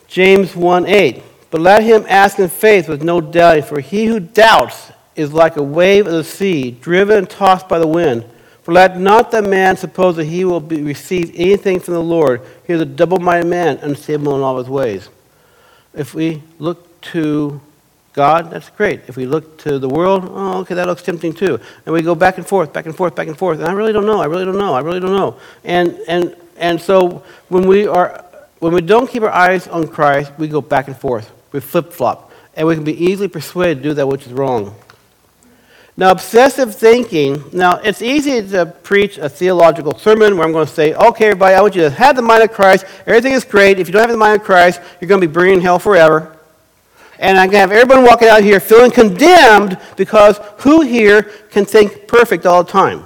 James 0.06 0.56
1 0.56 0.86
8. 0.86 1.22
But 1.50 1.60
let 1.60 1.82
him 1.82 2.04
ask 2.08 2.38
in 2.38 2.48
faith 2.48 2.88
with 2.88 3.02
no 3.02 3.20
doubting, 3.20 3.62
for 3.62 3.80
he 3.80 4.06
who 4.06 4.20
doubts 4.20 4.90
is 5.16 5.32
like 5.32 5.56
a 5.56 5.62
wave 5.62 6.06
of 6.06 6.12
the 6.12 6.24
sea, 6.24 6.70
driven 6.70 7.18
and 7.18 7.30
tossed 7.30 7.68
by 7.68 7.78
the 7.78 7.86
wind. 7.86 8.24
For 8.62 8.72
let 8.72 8.98
not 8.98 9.30
the 9.30 9.42
man 9.42 9.76
suppose 9.76 10.16
that 10.16 10.24
he 10.24 10.44
will 10.44 10.60
be, 10.60 10.82
receive 10.82 11.30
anything 11.34 11.78
from 11.78 11.94
the 11.94 12.02
Lord. 12.02 12.40
He 12.66 12.72
is 12.72 12.80
a 12.80 12.86
double 12.86 13.18
minded 13.18 13.48
man, 13.48 13.76
unstable 13.82 14.34
in 14.34 14.42
all 14.42 14.58
his 14.58 14.68
ways. 14.68 15.10
If 15.92 16.14
we 16.14 16.42
look 16.58 17.00
to 17.12 17.60
God, 18.14 18.52
that's 18.52 18.70
great. 18.70 19.00
If 19.08 19.16
we 19.16 19.26
look 19.26 19.58
to 19.58 19.80
the 19.80 19.88
world, 19.88 20.24
oh, 20.30 20.60
okay, 20.60 20.74
that 20.76 20.86
looks 20.86 21.02
tempting 21.02 21.32
too. 21.32 21.58
And 21.84 21.92
we 21.92 22.00
go 22.00 22.14
back 22.14 22.38
and 22.38 22.46
forth, 22.46 22.72
back 22.72 22.86
and 22.86 22.96
forth, 22.96 23.16
back 23.16 23.26
and 23.26 23.36
forth. 23.36 23.58
And 23.58 23.68
I 23.68 23.72
really 23.72 23.92
don't 23.92 24.06
know. 24.06 24.20
I 24.20 24.26
really 24.26 24.44
don't 24.44 24.56
know. 24.56 24.72
I 24.72 24.80
really 24.80 25.00
don't 25.00 25.12
know. 25.12 25.36
And 25.64 25.98
and 26.06 26.36
and 26.56 26.80
so 26.80 27.24
when 27.48 27.66
we 27.66 27.88
are 27.88 28.24
when 28.60 28.72
we 28.72 28.82
don't 28.82 29.10
keep 29.10 29.24
our 29.24 29.32
eyes 29.32 29.66
on 29.66 29.88
Christ, 29.88 30.32
we 30.38 30.46
go 30.46 30.60
back 30.60 30.86
and 30.86 30.96
forth. 30.96 31.30
We 31.50 31.58
flip 31.58 31.92
flop, 31.92 32.32
and 32.54 32.68
we 32.68 32.76
can 32.76 32.84
be 32.84 33.04
easily 33.04 33.26
persuaded 33.26 33.82
to 33.82 33.88
do 33.88 33.94
that 33.94 34.06
which 34.06 34.26
is 34.26 34.32
wrong. 34.32 34.76
Now, 35.96 36.10
obsessive 36.10 36.74
thinking, 36.74 37.44
now 37.52 37.76
it's 37.76 38.02
easy 38.02 38.46
to 38.48 38.66
preach 38.66 39.16
a 39.16 39.28
theological 39.28 39.96
sermon 39.96 40.36
where 40.36 40.44
I'm 40.44 40.52
going 40.52 40.66
to 40.66 40.72
say, 40.72 40.92
okay, 40.92 41.26
everybody, 41.26 41.54
I 41.54 41.60
want 41.60 41.76
you 41.76 41.82
to 41.82 41.90
have 41.90 42.16
the 42.16 42.22
mind 42.22 42.42
of 42.42 42.52
Christ. 42.52 42.84
Everything 43.06 43.32
is 43.32 43.44
great. 43.44 43.78
If 43.78 43.86
you 43.86 43.92
don't 43.92 44.02
have 44.02 44.10
the 44.10 44.16
mind 44.16 44.40
of 44.40 44.44
Christ, 44.44 44.80
you're 45.00 45.08
going 45.08 45.20
to 45.20 45.26
be 45.26 45.32
burning 45.32 45.54
in 45.54 45.60
hell 45.60 45.78
forever. 45.78 46.33
And 47.18 47.38
I'm 47.38 47.50
going 47.50 47.68
to 47.68 47.68
have 47.68 47.72
everyone 47.72 48.04
walking 48.04 48.28
out 48.28 48.42
here 48.42 48.60
feeling 48.60 48.90
condemned 48.90 49.78
because 49.96 50.38
who 50.58 50.80
here 50.80 51.22
can 51.50 51.64
think 51.64 52.08
perfect 52.08 52.46
all 52.46 52.64
the 52.64 52.72
time? 52.72 53.04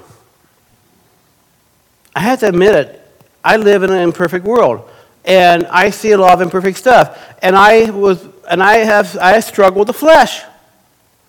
I 2.14 2.20
have 2.20 2.40
to 2.40 2.48
admit 2.48 2.74
it. 2.74 3.10
I 3.44 3.56
live 3.56 3.82
in 3.82 3.90
an 3.90 4.00
imperfect 4.00 4.44
world. 4.44 4.88
And 5.24 5.66
I 5.66 5.90
see 5.90 6.12
a 6.12 6.18
lot 6.18 6.32
of 6.34 6.40
imperfect 6.40 6.78
stuff. 6.78 7.36
And 7.42 7.54
I 7.54 7.90
was 7.90 8.26
and 8.50 8.62
I 8.62 8.78
have 8.78 9.16
I 9.18 9.40
struggle 9.40 9.80
with 9.80 9.88
the 9.88 9.94
flesh. 9.94 10.42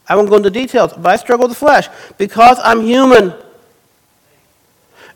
I 0.10 0.16
won't 0.16 0.30
go 0.30 0.38
into 0.38 0.50
details, 0.50 0.92
but 0.94 1.06
I 1.06 1.16
struggle 1.18 1.48
with 1.48 1.56
the 1.56 1.60
flesh 1.60 1.88
because 2.18 2.58
I'm 2.64 2.82
human. 2.82 3.34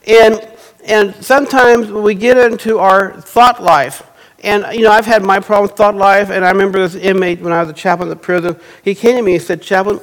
And, 0.05 0.47
and 0.85 1.15
sometimes 1.23 1.91
we 1.91 2.13
get 2.13 2.37
into 2.37 2.77
our 2.77 3.19
thought 3.19 3.63
life. 3.63 4.03
And, 4.43 4.65
you 4.75 4.81
know, 4.81 4.91
I've 4.91 5.05
had 5.05 5.23
my 5.23 5.39
problem 5.39 5.69
with 5.69 5.77
thought 5.77 5.95
life, 5.95 6.29
and 6.29 6.43
I 6.43 6.51
remember 6.51 6.79
this 6.79 6.95
inmate 6.95 7.39
when 7.39 7.53
I 7.53 7.61
was 7.61 7.69
a 7.69 7.73
chaplain 7.73 8.09
at 8.09 8.13
the 8.17 8.21
prison. 8.21 8.57
He 8.83 8.93
came 8.93 9.15
to 9.15 9.21
me 9.21 9.35
and 9.35 9.41
said, 9.41 9.61
Chaplain, 9.61 10.01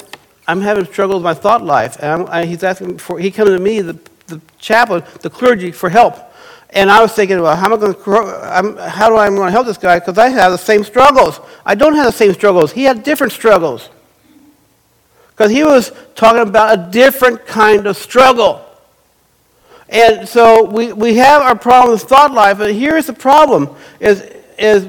I'm 0.48 0.62
having 0.62 0.86
trouble 0.86 1.16
with 1.16 1.24
my 1.24 1.34
thought 1.34 1.62
life. 1.62 2.02
And 2.02 2.26
I, 2.28 2.46
he's 2.46 2.64
asking 2.64 2.98
for, 2.98 3.18
he 3.18 3.30
came 3.30 3.46
to 3.46 3.58
me, 3.58 3.82
the, 3.82 3.98
the 4.28 4.40
chaplain, 4.58 5.04
the 5.20 5.28
clergy, 5.28 5.70
for 5.72 5.90
help. 5.90 6.16
And 6.70 6.90
I 6.90 7.02
was 7.02 7.12
thinking, 7.12 7.40
well, 7.42 7.54
how, 7.54 7.66
am 7.66 7.74
I 7.74 7.76
going 7.76 7.94
to, 7.94 8.88
how 8.88 9.10
do 9.10 9.16
I 9.16 9.28
going 9.28 9.46
to 9.46 9.50
help 9.50 9.66
this 9.66 9.76
guy? 9.76 9.98
Because 9.98 10.16
I 10.16 10.28
have 10.28 10.52
the 10.52 10.58
same 10.58 10.84
struggles. 10.84 11.40
I 11.66 11.74
don't 11.74 11.94
have 11.94 12.06
the 12.06 12.12
same 12.12 12.32
struggles. 12.32 12.72
He 12.72 12.84
had 12.84 13.02
different 13.02 13.32
struggles. 13.32 13.90
Because 15.32 15.50
he 15.50 15.64
was 15.64 15.92
talking 16.14 16.42
about 16.42 16.78
a 16.78 16.90
different 16.90 17.44
kind 17.44 17.86
of 17.86 17.96
struggle. 17.96 18.64
And 19.90 20.28
so 20.28 20.64
we, 20.64 20.92
we 20.92 21.16
have 21.16 21.42
our 21.42 21.58
problem 21.58 21.92
with 21.92 22.02
thought 22.02 22.32
life, 22.32 22.58
but 22.58 22.72
here's 22.72 23.06
the 23.06 23.12
problem 23.12 23.74
is, 23.98 24.22
is 24.56 24.86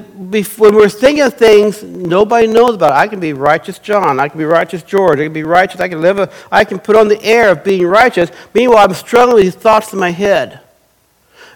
when 0.56 0.74
we're 0.74 0.88
thinking 0.88 1.24
of 1.24 1.34
things 1.34 1.82
nobody 1.82 2.46
knows 2.46 2.76
about. 2.76 2.92
It. 2.92 2.96
I 2.96 3.08
can 3.08 3.18
be 3.18 3.32
righteous 3.32 3.80
John. 3.80 4.20
I 4.20 4.28
can 4.28 4.38
be 4.38 4.44
righteous 4.44 4.82
George. 4.84 5.18
I 5.18 5.24
can 5.24 5.32
be 5.32 5.42
righteous. 5.42 5.80
I 5.80 5.88
can 5.88 6.00
live 6.00 6.18
a, 6.18 6.30
I 6.52 6.64
can 6.64 6.78
put 6.78 6.94
on 6.94 7.08
the 7.08 7.20
air 7.24 7.50
of 7.50 7.64
being 7.64 7.84
righteous. 7.84 8.30
Meanwhile, 8.54 8.86
I'm 8.86 8.94
struggling 8.94 9.36
with 9.36 9.44
these 9.44 9.54
thoughts 9.54 9.92
in 9.92 9.98
my 9.98 10.10
head. 10.10 10.60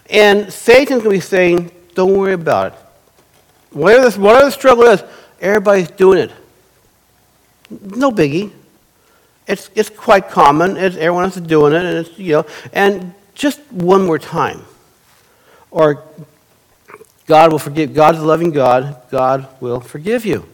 And 0.09 0.51
Satan's 0.51 1.03
going 1.03 1.15
to 1.15 1.17
be 1.17 1.19
saying, 1.19 1.71
don't 1.95 2.17
worry 2.17 2.33
about 2.33 2.73
it. 2.73 2.79
Whatever, 3.71 4.03
this, 4.03 4.17
whatever 4.17 4.45
the 4.45 4.51
struggle 4.51 4.83
is, 4.85 5.03
everybody's 5.39 5.91
doing 5.91 6.19
it. 6.19 6.31
No 7.69 8.11
biggie. 8.11 8.51
It's, 9.47 9.69
it's 9.75 9.89
quite 9.89 10.29
common. 10.29 10.75
It's, 10.75 10.95
everyone 10.97 11.25
else 11.25 11.37
is 11.37 11.43
doing 11.43 11.73
it, 11.73 11.85
and 11.85 12.05
it's, 12.05 12.19
you 12.19 12.33
know, 12.33 12.45
and 12.73 13.13
just 13.37 13.61
one 13.71 14.05
more 14.05 14.17
time. 14.17 14.65
Or 15.69 16.03
God 17.27 17.51
will 17.51 17.59
forgive. 17.59 17.93
God's 17.93 18.17
a 18.17 18.25
loving 18.25 18.51
God. 18.51 19.01
God 19.11 19.47
will 19.61 19.79
forgive 19.79 20.25
you. 20.25 20.45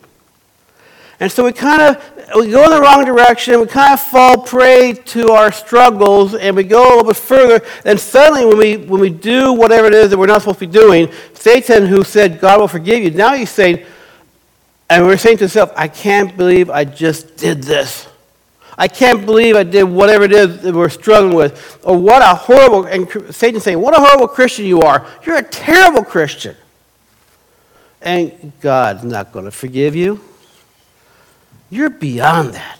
And 1.20 1.32
so 1.32 1.46
we 1.46 1.54
kind 1.54 1.82
of 1.82 2.36
we 2.36 2.52
go 2.52 2.66
in 2.66 2.72
the 2.72 2.82
wrong 2.82 3.06
direction. 3.06 3.60
We 3.62 3.68
kind 3.68 3.94
of 3.94 4.02
fall 4.02 4.42
prey 4.42 4.94
to 4.94 5.30
our 5.32 5.52
struggles, 5.52 6.36
and 6.36 6.56
we 6.56 6.64
go 6.64 6.84
a 6.84 6.90
little 6.90 7.04
bit 7.06 7.16
further. 7.16 7.66
And 7.86 7.98
suddenly, 7.98 8.46
when 8.46 8.58
we 8.58 8.78
when 8.78 9.00
we 9.00 9.10
do 9.10 9.54
whatever 9.54 9.88
it 9.88 9.94
is 9.94 10.10
that 10.10 10.18
we're 10.18 10.26
not 10.26 10.42
supposed 10.42 10.60
to 10.60 10.68
be 10.68 10.74
doing, 10.74 11.10
Satan, 11.34 11.86
who 11.86 12.04
said 12.04 12.42
God 12.42 12.60
will 12.60 12.68
forgive 12.68 13.02
you, 13.02 13.12
now 13.12 13.36
he's 13.36 13.52
saying, 13.52 13.86
and 14.90 15.06
we're 15.06 15.18
saying 15.18 15.38
to 15.38 15.46
ourselves, 15.46 15.72
I 15.78 15.88
can't 15.88 16.36
believe 16.36 16.70
I 16.70 16.84
just 16.84 17.38
did 17.38 17.64
this. 17.64 18.08
I 18.78 18.88
can't 18.88 19.26
believe 19.26 19.56
I 19.56 19.64
did 19.64 19.84
whatever 19.84 20.24
it 20.24 20.32
is 20.32 20.62
that 20.62 20.74
we're 20.74 20.90
struggling 20.90 21.36
with. 21.36 21.80
Or 21.84 21.98
what 21.98 22.22
a 22.22 22.36
horrible, 22.36 22.86
and 22.86 23.34
Satan's 23.34 23.64
saying, 23.64 23.80
What 23.80 23.96
a 23.96 24.00
horrible 24.00 24.28
Christian 24.28 24.66
you 24.66 24.82
are. 24.82 25.06
You're 25.26 25.38
a 25.38 25.44
terrible 25.44 26.04
Christian. 26.04 26.56
And 28.02 28.52
God's 28.62 29.04
not 29.04 29.32
going 29.32 29.46
to 29.46 29.52
forgive 29.52 29.96
you. 29.96 30.20
You're 31.70 31.90
beyond 31.90 32.54
that. 32.54 32.80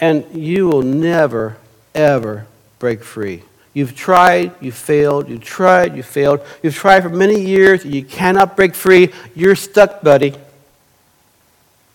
And 0.00 0.26
you 0.34 0.66
will 0.66 0.82
never, 0.82 1.56
ever 1.94 2.46
break 2.78 3.04
free. 3.04 3.44
You've 3.74 3.94
tried, 3.94 4.52
you 4.60 4.72
failed, 4.72 5.28
you 5.28 5.38
tried, 5.38 5.96
you 5.96 6.02
failed. 6.02 6.40
You've 6.62 6.74
tried 6.74 7.02
for 7.02 7.08
many 7.08 7.40
years, 7.40 7.84
you 7.84 8.04
cannot 8.04 8.56
break 8.56 8.74
free. 8.74 9.10
You're 9.34 9.54
stuck, 9.54 10.02
buddy. 10.02 10.34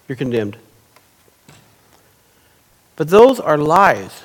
You're 0.08 0.16
condemned. 0.16 0.58
But 2.98 3.08
those 3.08 3.40
are 3.40 3.58
lies. 3.58 4.24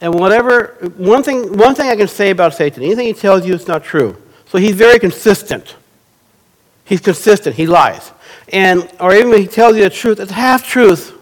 And 0.00 0.14
whatever, 0.14 0.76
one 0.96 1.22
thing, 1.22 1.58
one 1.58 1.74
thing 1.74 1.90
I 1.90 1.96
can 1.96 2.08
say 2.08 2.30
about 2.30 2.54
Satan, 2.54 2.82
anything 2.82 3.06
he 3.06 3.12
tells 3.12 3.44
you, 3.44 3.54
it's 3.54 3.66
not 3.66 3.84
true. 3.84 4.16
So 4.46 4.56
he's 4.56 4.76
very 4.76 4.98
consistent. 4.98 5.76
He's 6.84 7.00
consistent. 7.00 7.56
He 7.56 7.66
lies. 7.66 8.12
And, 8.50 8.90
or 8.98 9.14
even 9.14 9.30
when 9.30 9.42
he 9.42 9.48
tells 9.48 9.76
you 9.76 9.82
the 9.82 9.90
truth, 9.90 10.20
it's 10.20 10.30
half 10.30 10.66
truth 10.66 11.12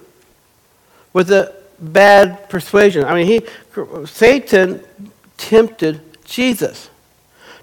with 1.13 1.33
a 1.33 1.55
bad 1.81 2.49
persuasion. 2.49 3.05
I 3.05 3.15
mean, 3.15 3.27
he, 3.27 4.07
Satan 4.07 4.85
tempted 5.39 6.01
Jesus. 6.25 6.91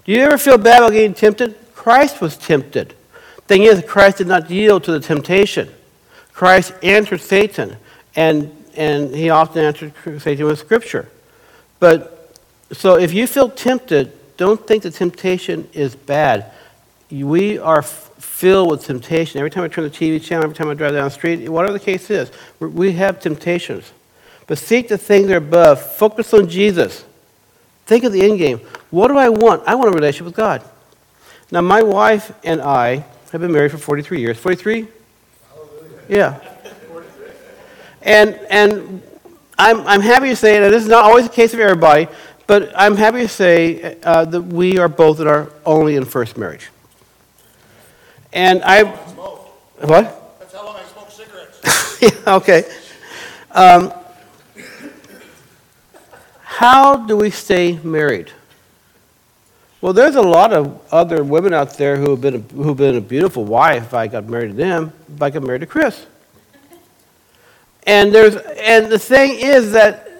Do 0.04 0.12
you 0.12 0.20
ever 0.20 0.36
feel 0.36 0.58
bad 0.58 0.80
about 0.80 0.92
getting 0.92 1.14
tempted? 1.14 1.56
Christ 1.74 2.20
was 2.20 2.36
tempted. 2.36 2.94
Thing 3.46 3.62
is, 3.62 3.82
Christ 3.86 4.18
did 4.18 4.26
not 4.26 4.50
yield 4.50 4.84
to 4.84 4.92
the 4.92 5.00
temptation. 5.00 5.72
Christ 6.32 6.74
answered 6.82 7.20
Satan. 7.20 7.76
And 8.16 8.63
and 8.76 9.14
he 9.14 9.30
often 9.30 9.64
answered 9.64 9.92
Satan 10.20 10.46
with 10.46 10.58
scripture. 10.58 11.08
But 11.80 12.34
so 12.72 12.98
if 12.98 13.12
you 13.12 13.26
feel 13.26 13.48
tempted, 13.48 14.12
don't 14.36 14.66
think 14.66 14.82
the 14.82 14.90
temptation 14.90 15.68
is 15.72 15.94
bad. 15.94 16.50
We 17.10 17.58
are 17.58 17.78
f- 17.78 18.10
filled 18.18 18.70
with 18.70 18.84
temptation. 18.84 19.38
Every 19.38 19.50
time 19.50 19.64
I 19.64 19.68
turn 19.68 19.84
the 19.84 19.90
TV 19.90 20.22
channel, 20.22 20.44
every 20.44 20.56
time 20.56 20.68
I 20.68 20.74
drive 20.74 20.92
down 20.92 21.04
the 21.04 21.10
street, 21.10 21.48
whatever 21.48 21.72
the 21.72 21.84
case 21.84 22.10
is, 22.10 22.32
we 22.58 22.92
have 22.92 23.20
temptations. 23.20 23.92
But 24.46 24.58
seek 24.58 24.88
the 24.88 24.98
things 24.98 25.28
that 25.28 25.34
are 25.34 25.38
above. 25.38 25.80
Focus 25.96 26.34
on 26.34 26.48
Jesus. 26.48 27.04
Think 27.86 28.04
of 28.04 28.12
the 28.12 28.22
end 28.22 28.38
game. 28.38 28.58
What 28.90 29.08
do 29.08 29.18
I 29.18 29.28
want? 29.28 29.62
I 29.66 29.74
want 29.74 29.90
a 29.90 29.92
relationship 29.92 30.26
with 30.26 30.34
God. 30.34 30.62
Now, 31.50 31.60
my 31.60 31.82
wife 31.82 32.32
and 32.42 32.60
I 32.60 33.04
have 33.30 33.40
been 33.40 33.52
married 33.52 33.70
for 33.70 33.78
43 33.78 34.20
years. 34.20 34.38
43? 34.38 34.86
Hallelujah. 35.52 36.00
Yeah. 36.08 36.53
And, 38.04 38.34
and 38.50 39.02
I'm, 39.58 39.86
I'm 39.86 40.00
happy 40.02 40.28
to 40.28 40.36
say, 40.36 40.60
that 40.60 40.70
this 40.70 40.82
is 40.82 40.88
not 40.88 41.04
always 41.04 41.26
the 41.26 41.32
case 41.32 41.54
of 41.54 41.60
everybody, 41.60 42.06
but 42.46 42.70
I'm 42.76 42.96
happy 42.96 43.20
to 43.20 43.28
say 43.28 43.98
uh, 44.02 44.26
that 44.26 44.42
we 44.42 44.78
are 44.78 44.88
both 44.88 45.20
in 45.20 45.26
our 45.26 45.50
only 45.64 45.96
in 45.96 46.04
first 46.04 46.36
marriage. 46.36 46.68
And 48.32 48.62
I. 48.62 48.84
What? 48.84 50.38
That's 50.38 50.54
how 50.54 50.66
long 50.66 50.76
I 50.76 50.84
smoke 50.84 51.10
cigarettes. 51.10 51.98
yeah, 52.02 52.34
okay. 52.34 52.64
Um, 53.52 53.92
how 56.42 56.96
do 56.96 57.16
we 57.16 57.30
stay 57.30 57.78
married? 57.82 58.30
Well, 59.80 59.92
there's 59.92 60.16
a 60.16 60.22
lot 60.22 60.52
of 60.52 60.80
other 60.92 61.22
women 61.22 61.54
out 61.54 61.76
there 61.76 61.96
who 61.96 62.10
have 62.10 62.20
been 62.20 62.34
a, 62.36 62.38
who've 62.38 62.76
been 62.76 62.96
a 62.96 63.00
beautiful 63.00 63.44
wife. 63.44 63.84
If 63.84 63.94
I 63.94 64.08
got 64.08 64.24
married 64.26 64.48
to 64.48 64.54
them, 64.54 64.92
if 65.14 65.22
I 65.22 65.30
got 65.30 65.42
married 65.42 65.60
to 65.60 65.66
Chris. 65.66 66.06
And, 67.86 68.14
there's, 68.14 68.36
and 68.36 68.90
the 68.90 68.98
thing 68.98 69.38
is 69.38 69.72
that 69.72 70.10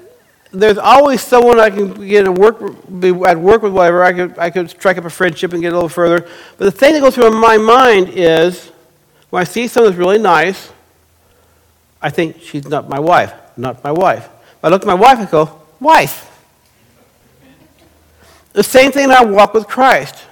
there's 0.52 0.78
always 0.78 1.20
someone 1.20 1.58
I 1.58 1.70
can 1.70 2.06
get 2.06 2.24
to 2.24 2.32
work, 2.32 2.60
be 3.00 3.08
at 3.08 3.38
work 3.38 3.62
with, 3.62 3.72
whatever. 3.72 4.04
I 4.04 4.12
could, 4.12 4.38
I 4.38 4.50
could 4.50 4.70
strike 4.70 4.98
up 4.98 5.04
a 5.04 5.10
friendship 5.10 5.52
and 5.52 5.62
get 5.62 5.72
a 5.72 5.76
little 5.76 5.88
further. 5.88 6.28
But 6.56 6.64
the 6.66 6.70
thing 6.70 6.92
that 6.94 7.00
goes 7.00 7.14
through 7.14 7.30
my 7.30 7.56
mind 7.56 8.10
is 8.10 8.70
when 9.30 9.40
I 9.40 9.44
see 9.44 9.66
someone 9.66 9.90
that's 9.90 9.98
really 9.98 10.18
nice, 10.18 10.70
I 12.00 12.10
think 12.10 12.40
she's 12.40 12.68
not 12.68 12.88
my 12.88 13.00
wife, 13.00 13.32
not 13.56 13.82
my 13.82 13.90
wife. 13.90 14.24
If 14.26 14.64
I 14.64 14.68
look 14.68 14.82
at 14.82 14.86
my 14.86 14.94
wife, 14.94 15.18
and 15.18 15.30
go, 15.30 15.60
wife. 15.80 16.30
The 18.52 18.62
same 18.62 18.92
thing 18.92 19.04
in 19.04 19.10
our 19.10 19.26
walk 19.26 19.54
with 19.54 19.66
Christ. 19.66 20.24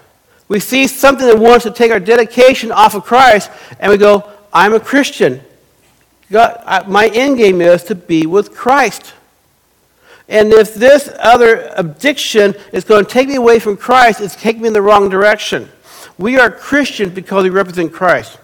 We 0.48 0.60
see 0.60 0.86
something 0.86 1.26
that 1.26 1.38
wants 1.38 1.64
to 1.64 1.70
take 1.70 1.90
our 1.90 1.98
dedication 1.98 2.70
off 2.70 2.94
of 2.94 3.04
Christ, 3.04 3.50
and 3.80 3.90
we 3.90 3.96
go, 3.96 4.30
I'm 4.52 4.74
a 4.74 4.80
Christian. 4.80 5.40
God, 6.32 6.62
I, 6.64 6.82
my 6.88 7.08
end 7.08 7.36
game 7.36 7.60
is 7.60 7.84
to 7.84 7.94
be 7.94 8.24
with 8.24 8.54
Christ. 8.54 9.12
And 10.28 10.50
if 10.50 10.74
this 10.74 11.10
other 11.18 11.70
addiction 11.76 12.54
is 12.72 12.84
going 12.84 13.04
to 13.04 13.10
take 13.10 13.28
me 13.28 13.34
away 13.34 13.58
from 13.58 13.76
Christ, 13.76 14.22
it's 14.22 14.34
taking 14.34 14.62
me 14.62 14.68
in 14.68 14.72
the 14.72 14.80
wrong 14.80 15.10
direction. 15.10 15.68
We 16.16 16.38
are 16.38 16.50
Christians 16.50 17.12
because 17.12 17.44
we 17.44 17.50
represent 17.50 17.92
Christ. 17.92 18.38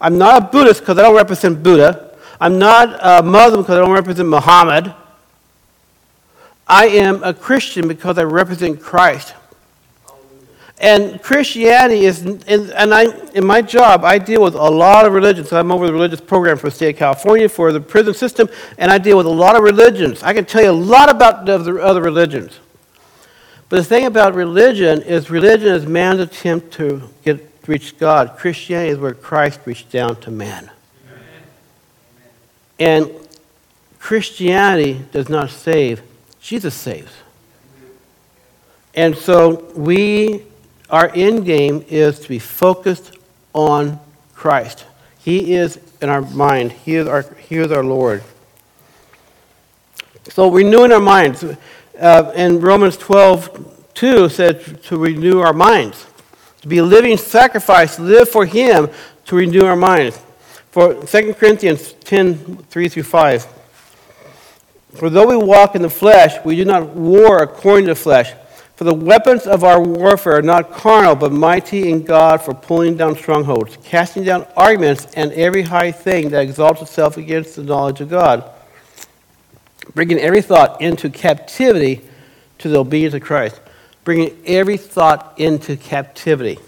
I'm 0.00 0.16
not 0.16 0.42
a 0.42 0.46
Buddhist 0.46 0.80
because 0.80 0.98
I 0.98 1.02
don't 1.02 1.14
represent 1.14 1.62
Buddha. 1.62 2.16
I'm 2.40 2.58
not 2.58 2.98
a 3.02 3.22
Muslim 3.22 3.60
because 3.60 3.76
I 3.76 3.80
don't 3.80 3.92
represent 3.92 4.26
Muhammad. 4.26 4.94
I 6.66 6.86
am 6.86 7.22
a 7.22 7.34
Christian 7.34 7.88
because 7.88 8.16
I 8.16 8.22
represent 8.22 8.80
Christ. 8.80 9.34
And 10.78 11.22
Christianity 11.22 12.04
is, 12.04 12.22
and 12.22 12.92
I, 12.92 13.04
in 13.30 13.46
my 13.46 13.62
job, 13.62 14.04
I 14.04 14.18
deal 14.18 14.42
with 14.42 14.54
a 14.54 14.70
lot 14.70 15.06
of 15.06 15.12
religions. 15.12 15.52
I'm 15.52 15.70
over 15.70 15.86
the 15.86 15.92
religious 15.92 16.20
program 16.20 16.58
for 16.58 16.68
the 16.68 16.74
state 16.74 16.94
of 16.94 16.98
California 16.98 17.48
for 17.48 17.72
the 17.72 17.80
prison 17.80 18.12
system, 18.12 18.48
and 18.76 18.90
I 18.90 18.98
deal 18.98 19.16
with 19.16 19.26
a 19.26 19.30
lot 19.30 19.56
of 19.56 19.62
religions. 19.62 20.22
I 20.22 20.34
can 20.34 20.44
tell 20.44 20.62
you 20.62 20.70
a 20.70 20.72
lot 20.72 21.08
about 21.08 21.46
the 21.46 21.80
other 21.80 22.02
religions. 22.02 22.58
But 23.68 23.76
the 23.76 23.84
thing 23.84 24.04
about 24.04 24.34
religion 24.34 25.02
is 25.02 25.30
religion 25.30 25.68
is 25.68 25.86
man's 25.86 26.20
attempt 26.20 26.72
to 26.74 27.08
get 27.24 27.50
reach 27.66 27.96
God. 27.98 28.36
Christianity 28.36 28.90
is 28.90 28.98
where 28.98 29.14
Christ 29.14 29.60
reached 29.64 29.90
down 29.90 30.16
to 30.22 30.30
man. 30.30 30.70
And 32.78 33.10
Christianity 33.98 35.02
does 35.12 35.28
not 35.28 35.50
save, 35.50 36.02
Jesus 36.40 36.74
saves. 36.74 37.12
And 38.94 39.16
so 39.16 39.72
we 39.74 40.44
our 40.94 41.10
end 41.12 41.44
game 41.44 41.84
is 41.88 42.20
to 42.20 42.28
be 42.28 42.38
focused 42.38 43.18
on 43.52 43.98
Christ. 44.32 44.84
He 45.18 45.54
is 45.54 45.80
in 46.00 46.08
our 46.08 46.20
mind. 46.20 46.70
He 46.70 46.94
is 46.94 47.08
our, 47.08 47.22
he 47.48 47.56
is 47.56 47.72
our 47.72 47.82
Lord. 47.82 48.22
So 50.28 50.52
renewing 50.52 50.92
our 50.92 51.00
minds. 51.00 51.44
Uh, 51.98 52.32
in 52.36 52.60
Romans 52.60 52.96
12, 52.96 53.88
2 53.94 54.28
said 54.28 54.84
to 54.84 54.96
renew 54.96 55.40
our 55.40 55.52
minds. 55.52 56.06
To 56.62 56.68
be 56.68 56.78
a 56.78 56.84
living 56.84 57.16
sacrifice, 57.16 57.98
live 57.98 58.28
for 58.28 58.46
Him 58.46 58.88
to 59.24 59.34
renew 59.34 59.64
our 59.64 59.74
minds. 59.74 60.20
For 60.70 60.94
2 60.94 61.34
Corinthians 61.34 61.94
10, 62.04 62.58
3 62.70 62.88
through 62.88 63.02
5. 63.02 63.46
For 64.94 65.10
though 65.10 65.26
we 65.26 65.36
walk 65.36 65.74
in 65.74 65.82
the 65.82 65.90
flesh, 65.90 66.36
we 66.44 66.54
do 66.54 66.64
not 66.64 66.90
war 66.90 67.42
according 67.42 67.86
to 67.86 67.94
the 67.94 68.00
flesh. 68.00 68.32
For 68.76 68.84
the 68.84 68.94
weapons 68.94 69.46
of 69.46 69.62
our 69.62 69.80
warfare 69.80 70.38
are 70.38 70.42
not 70.42 70.72
carnal, 70.72 71.14
but 71.14 71.30
mighty 71.30 71.90
in 71.90 72.02
God 72.02 72.42
for 72.42 72.54
pulling 72.54 72.96
down 72.96 73.16
strongholds, 73.16 73.78
casting 73.84 74.24
down 74.24 74.46
arguments 74.56 75.06
and 75.14 75.30
every 75.32 75.62
high 75.62 75.92
thing 75.92 76.30
that 76.30 76.42
exalts 76.42 76.82
itself 76.82 77.16
against 77.16 77.54
the 77.54 77.62
knowledge 77.62 78.00
of 78.00 78.10
God, 78.10 78.50
bringing 79.94 80.18
every 80.18 80.42
thought 80.42 80.80
into 80.80 81.08
captivity 81.08 82.00
to 82.58 82.68
the 82.68 82.80
obedience 82.80 83.14
of 83.14 83.22
Christ, 83.22 83.60
bringing 84.02 84.36
every 84.44 84.76
thought 84.76 85.34
into 85.38 85.76
captivity. 85.76 86.58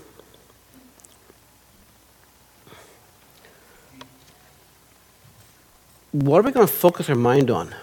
What 6.13 6.39
are 6.39 6.43
we 6.43 6.53
going 6.53 6.67
to 6.67 6.73
focus 6.73 7.11
our 7.11 7.17
mind 7.17 7.51
on? 7.51 7.75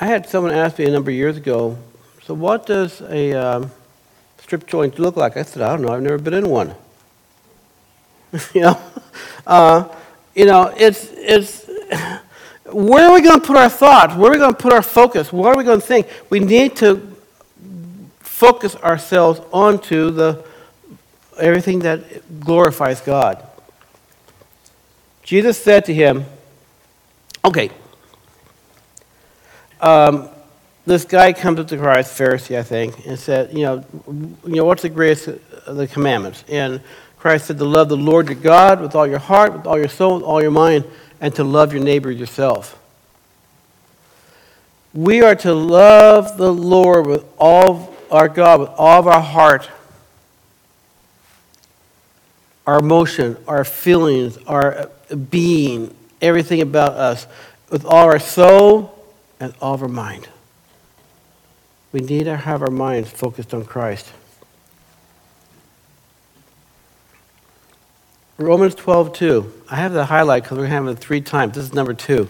I 0.00 0.06
had 0.06 0.28
someone 0.28 0.52
ask 0.54 0.78
me 0.78 0.84
a 0.84 0.90
number 0.90 1.10
of 1.10 1.16
years 1.16 1.36
ago, 1.36 1.76
so 2.22 2.32
what 2.32 2.66
does 2.66 3.00
a 3.00 3.32
um, 3.32 3.72
strip 4.38 4.64
joint 4.64 4.96
look 5.00 5.16
like? 5.16 5.36
I 5.36 5.42
said, 5.42 5.60
I 5.60 5.70
don't 5.70 5.82
know, 5.82 5.88
I've 5.88 6.02
never 6.02 6.18
been 6.18 6.34
in 6.34 6.48
one. 6.48 6.72
you 8.54 8.60
know, 8.60 8.80
uh, 9.44 9.88
you 10.36 10.44
know, 10.44 10.72
it's, 10.76 11.10
it's, 11.14 11.68
where 12.66 13.08
are 13.08 13.12
we 13.12 13.22
going 13.22 13.40
to 13.40 13.46
put 13.46 13.56
our 13.56 13.68
thoughts? 13.68 14.14
Where 14.14 14.30
are 14.30 14.34
we 14.34 14.38
going 14.38 14.54
to 14.54 14.62
put 14.62 14.72
our 14.72 14.82
focus? 14.82 15.32
What 15.32 15.52
are 15.52 15.58
we 15.58 15.64
going 15.64 15.80
to 15.80 15.86
think? 15.86 16.06
We 16.30 16.38
need 16.38 16.76
to 16.76 17.16
focus 18.20 18.76
ourselves 18.76 19.40
onto 19.52 20.12
the 20.12 20.44
everything 21.38 21.80
that 21.80 22.40
glorifies 22.40 23.00
God. 23.00 23.44
Jesus 25.24 25.60
said 25.60 25.84
to 25.86 25.94
him, 25.94 26.24
okay, 27.44 27.70
um, 29.80 30.28
this 30.86 31.04
guy 31.04 31.32
comes 31.32 31.60
up 31.60 31.68
to 31.68 31.76
Christ, 31.76 32.18
Pharisee, 32.18 32.58
I 32.58 32.62
think, 32.62 33.06
and 33.06 33.18
said, 33.18 33.52
you 33.52 33.62
know, 33.62 33.84
you 34.06 34.54
know, 34.56 34.64
what's 34.64 34.82
the 34.82 34.88
greatest 34.88 35.28
of 35.66 35.76
the 35.76 35.86
commandments? 35.86 36.44
And 36.48 36.80
Christ 37.18 37.46
said 37.46 37.58
to 37.58 37.64
love 37.64 37.88
the 37.88 37.96
Lord 37.96 38.28
your 38.28 38.36
God 38.36 38.80
with 38.80 38.94
all 38.94 39.06
your 39.06 39.18
heart, 39.18 39.52
with 39.52 39.66
all 39.66 39.78
your 39.78 39.88
soul, 39.88 40.14
with 40.14 40.22
all 40.22 40.40
your 40.40 40.50
mind, 40.50 40.84
and 41.20 41.34
to 41.34 41.44
love 41.44 41.72
your 41.72 41.82
neighbor 41.82 42.10
yourself. 42.10 42.78
We 44.94 45.20
are 45.22 45.34
to 45.36 45.52
love 45.52 46.38
the 46.38 46.52
Lord 46.52 47.06
with 47.06 47.24
all 47.38 47.94
our 48.10 48.28
God, 48.28 48.60
with 48.60 48.70
all 48.70 49.00
of 49.00 49.06
our 49.06 49.20
heart, 49.20 49.68
our 52.66 52.78
emotion, 52.78 53.36
our 53.46 53.64
feelings, 53.64 54.38
our 54.46 54.90
being, 55.30 55.94
everything 56.22 56.62
about 56.62 56.94
us, 56.94 57.26
with 57.70 57.84
all 57.84 58.06
our 58.06 58.18
soul, 58.18 58.97
and 59.40 59.54
all 59.60 59.74
of 59.74 59.82
our 59.82 59.88
mind. 59.88 60.28
We 61.92 62.00
need 62.00 62.24
to 62.24 62.36
have 62.36 62.62
our 62.62 62.70
minds 62.70 63.10
focused 63.10 63.54
on 63.54 63.64
Christ. 63.64 64.12
Romans 68.36 68.74
12, 68.74 69.12
2. 69.14 69.52
I 69.68 69.76
have 69.76 69.92
the 69.92 70.04
highlight 70.04 70.44
because 70.44 70.58
we're 70.58 70.66
having 70.66 70.90
it 70.90 70.98
three 70.98 71.20
times. 71.20 71.54
This 71.54 71.64
is 71.64 71.74
number 71.74 71.92
two. 71.92 72.28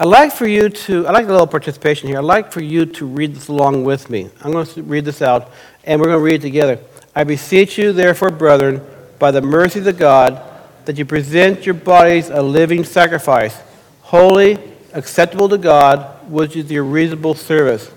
I'd 0.00 0.08
like 0.08 0.32
for 0.32 0.48
you 0.48 0.68
to, 0.68 1.06
I'd 1.06 1.12
like 1.12 1.26
a 1.26 1.30
little 1.30 1.46
participation 1.46 2.08
here. 2.08 2.18
I'd 2.18 2.24
like 2.24 2.50
for 2.50 2.60
you 2.60 2.84
to 2.84 3.06
read 3.06 3.36
this 3.36 3.46
along 3.46 3.84
with 3.84 4.10
me. 4.10 4.28
I'm 4.42 4.50
going 4.50 4.66
to 4.66 4.82
read 4.82 5.04
this 5.04 5.22
out, 5.22 5.52
and 5.84 6.00
we're 6.00 6.08
going 6.08 6.18
to 6.18 6.24
read 6.24 6.34
it 6.34 6.42
together. 6.42 6.80
I 7.14 7.22
beseech 7.22 7.78
you, 7.78 7.92
therefore, 7.92 8.30
brethren, 8.30 8.84
by 9.20 9.30
the 9.30 9.40
mercies 9.40 9.86
of 9.86 9.98
God, 9.98 10.42
that 10.84 10.98
you 10.98 11.04
present 11.04 11.64
your 11.64 11.76
bodies 11.76 12.28
a 12.28 12.42
living 12.42 12.82
sacrifice, 12.82 13.56
holy, 14.02 14.58
acceptable 14.94 15.48
to 15.48 15.58
God, 15.58 16.30
which 16.30 16.56
is 16.56 16.70
your 16.70 16.84
reasonable 16.84 17.34
service. 17.34 17.90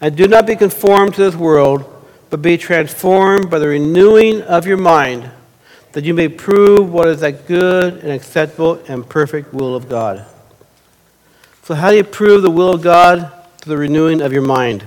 And 0.00 0.16
do 0.16 0.28
not 0.28 0.46
be 0.46 0.56
conformed 0.56 1.14
to 1.14 1.22
this 1.22 1.34
world, 1.34 1.90
but 2.28 2.42
be 2.42 2.58
transformed 2.58 3.48
by 3.48 3.58
the 3.58 3.68
renewing 3.68 4.42
of 4.42 4.66
your 4.66 4.76
mind, 4.76 5.30
that 5.92 6.04
you 6.04 6.12
may 6.12 6.28
prove 6.28 6.92
what 6.92 7.08
is 7.08 7.20
that 7.20 7.46
good 7.46 7.94
and 7.98 8.10
acceptable 8.10 8.82
and 8.88 9.08
perfect 9.08 9.54
will 9.54 9.74
of 9.74 9.88
God. 9.88 10.26
So, 11.62 11.74
how 11.74 11.90
do 11.90 11.96
you 11.96 12.04
prove 12.04 12.42
the 12.42 12.50
will 12.50 12.74
of 12.74 12.82
God? 12.82 13.32
Through 13.58 13.76
the 13.76 13.78
renewing 13.78 14.20
of 14.20 14.32
your 14.32 14.42
mind. 14.42 14.84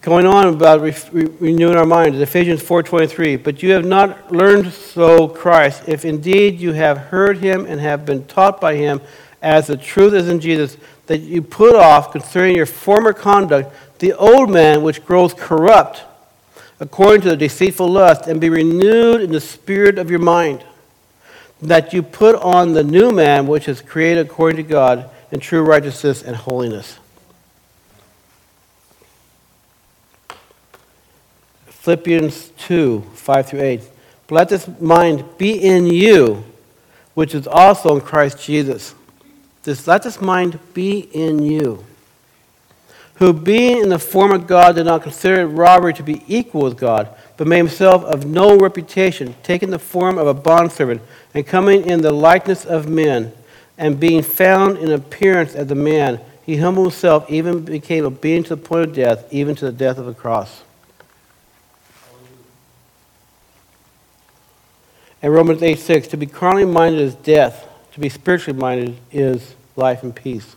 Going 0.00 0.26
on 0.26 0.48
about 0.48 0.80
re- 0.80 0.94
re- 1.12 1.30
renewing 1.40 1.76
our 1.76 1.86
minds, 1.86 2.18
Ephesians 2.18 2.62
4:23. 2.62 3.36
But 3.36 3.62
you 3.62 3.72
have 3.72 3.84
not 3.84 4.32
learned 4.32 4.72
so 4.72 5.28
Christ, 5.28 5.82
if 5.86 6.04
indeed 6.04 6.60
you 6.60 6.72
have 6.72 6.98
heard 6.98 7.38
him 7.38 7.66
and 7.66 7.80
have 7.80 8.04
been 8.04 8.24
taught 8.26 8.60
by 8.60 8.76
him, 8.76 9.00
as 9.42 9.66
the 9.66 9.76
truth 9.76 10.14
is 10.14 10.28
in 10.28 10.40
Jesus, 10.40 10.76
that 11.06 11.18
you 11.18 11.42
put 11.42 11.74
off 11.74 12.12
concerning 12.12 12.56
your 12.56 12.66
former 12.66 13.12
conduct 13.12 13.74
the 13.98 14.12
old 14.14 14.50
man 14.50 14.82
which 14.82 15.04
grows 15.04 15.34
corrupt 15.34 16.02
according 16.80 17.22
to 17.22 17.30
the 17.30 17.36
deceitful 17.36 17.88
lust, 17.88 18.26
and 18.26 18.40
be 18.40 18.50
renewed 18.50 19.20
in 19.20 19.32
the 19.32 19.40
spirit 19.40 19.98
of 19.98 20.10
your 20.10 20.18
mind, 20.18 20.64
that 21.62 21.92
you 21.92 22.02
put 22.02 22.34
on 22.36 22.72
the 22.72 22.84
new 22.84 23.10
man 23.10 23.46
which 23.46 23.68
is 23.68 23.80
created 23.80 24.26
according 24.26 24.56
to 24.56 24.62
God 24.62 25.08
in 25.30 25.40
true 25.40 25.62
righteousness 25.62 26.22
and 26.22 26.36
holiness. 26.36 26.98
Philippians 31.84 32.48
2 32.60 33.02
5 33.12 33.46
through 33.46 33.60
8. 33.60 33.80
But 34.26 34.34
let 34.34 34.48
this 34.48 34.66
mind 34.80 35.22
be 35.36 35.52
in 35.52 35.84
you, 35.84 36.42
which 37.12 37.34
is 37.34 37.46
also 37.46 37.94
in 37.94 38.00
Christ 38.00 38.42
Jesus. 38.42 38.94
This, 39.64 39.86
let 39.86 40.02
this 40.02 40.18
mind 40.18 40.58
be 40.72 41.00
in 41.12 41.42
you. 41.42 41.84
who 43.16 43.34
being 43.34 43.82
in 43.82 43.90
the 43.90 43.98
form 43.98 44.32
of 44.32 44.46
God 44.46 44.76
did 44.76 44.86
not 44.86 45.02
consider 45.02 45.46
robbery 45.46 45.92
to 45.92 46.02
be 46.02 46.22
equal 46.26 46.62
with 46.62 46.78
God, 46.78 47.10
but 47.36 47.46
made 47.46 47.58
himself 47.58 48.02
of 48.02 48.24
no 48.24 48.56
reputation, 48.56 49.34
taking 49.42 49.68
the 49.68 49.78
form 49.78 50.16
of 50.16 50.26
a 50.26 50.32
bondservant, 50.32 51.02
and 51.34 51.46
coming 51.46 51.84
in 51.84 52.00
the 52.00 52.12
likeness 52.12 52.64
of 52.64 52.88
men, 52.88 53.30
and 53.76 54.00
being 54.00 54.22
found 54.22 54.78
in 54.78 54.90
appearance 54.90 55.54
as 55.54 55.70
a 55.70 55.74
man, 55.74 56.18
he 56.46 56.56
humbled 56.56 56.86
himself, 56.86 57.30
even 57.30 57.60
became 57.62 58.06
obedient 58.06 58.46
to 58.46 58.56
the 58.56 58.62
point 58.62 58.88
of 58.88 58.94
death, 58.94 59.30
even 59.30 59.54
to 59.54 59.66
the 59.66 59.72
death 59.72 59.98
of 59.98 60.06
the 60.06 60.14
cross. 60.14 60.62
And 65.24 65.32
Romans 65.32 65.62
8 65.62 65.78
6, 65.78 66.08
to 66.08 66.18
be 66.18 66.26
carnally 66.26 66.66
minded 66.66 67.00
is 67.00 67.14
death, 67.14 67.66
to 67.94 67.98
be 67.98 68.10
spiritually 68.10 68.60
minded 68.60 68.98
is 69.10 69.54
life 69.74 70.02
and 70.02 70.14
peace. 70.14 70.54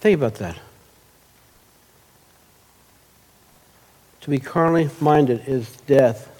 Think 0.00 0.18
about 0.18 0.34
that. 0.34 0.58
To 4.20 4.28
be 4.28 4.38
carnally 4.38 4.90
minded 5.00 5.44
is 5.46 5.70
death. 5.86 6.30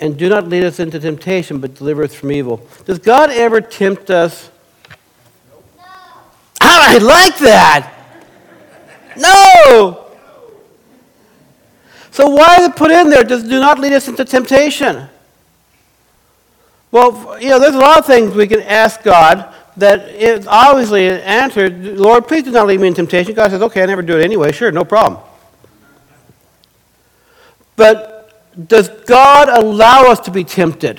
And 0.00 0.16
do 0.16 0.30
not 0.30 0.48
lead 0.48 0.64
us 0.64 0.80
into 0.80 0.98
temptation, 0.98 1.60
but 1.60 1.74
deliver 1.74 2.04
us 2.04 2.14
from 2.14 2.32
evil. 2.32 2.66
Does 2.86 2.98
God 2.98 3.28
ever 3.28 3.60
tempt 3.60 4.08
us? 4.08 4.50
No. 5.76 5.84
I 6.62 6.96
like 6.96 7.36
that. 7.36 7.92
No. 9.14 10.07
So 12.18 12.26
why 12.26 12.56
is 12.58 12.66
it 12.66 12.74
put 12.74 12.90
in 12.90 13.10
there? 13.10 13.22
Does 13.22 13.44
do 13.44 13.60
not 13.60 13.78
lead 13.78 13.92
us 13.92 14.08
into 14.08 14.24
temptation? 14.24 15.08
Well, 16.90 17.40
you 17.40 17.48
know, 17.48 17.60
there's 17.60 17.76
a 17.76 17.78
lot 17.78 17.96
of 17.96 18.06
things 18.06 18.34
we 18.34 18.48
can 18.48 18.60
ask 18.62 19.04
God 19.04 19.54
that 19.76 20.08
is 20.08 20.44
obviously 20.48 21.08
answered, 21.08 21.84
Lord, 21.96 22.26
please 22.26 22.42
do 22.42 22.50
not 22.50 22.66
lead 22.66 22.80
me 22.80 22.88
in 22.88 22.94
temptation. 22.94 23.34
God 23.34 23.52
says, 23.52 23.62
okay, 23.62 23.84
I 23.84 23.86
never 23.86 24.02
do 24.02 24.18
it 24.18 24.24
anyway. 24.24 24.50
Sure, 24.50 24.72
no 24.72 24.84
problem. 24.84 25.22
But 27.76 28.66
does 28.66 28.88
God 28.88 29.48
allow 29.48 30.10
us 30.10 30.18
to 30.22 30.32
be 30.32 30.42
tempted? 30.42 30.98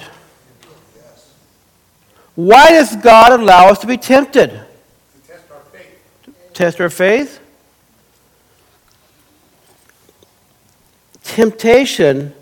Why 2.36 2.70
does 2.70 2.96
God 2.96 3.38
allow 3.38 3.68
us 3.68 3.80
to 3.80 3.88
be 3.88 3.98
tempted? 3.98 4.52
To 4.52 5.28
test 5.28 5.52
our 5.52 5.60
faith. 5.74 6.54
Test 6.54 6.80
our 6.80 6.90
faith? 6.90 7.42
Temptation, 11.30 12.34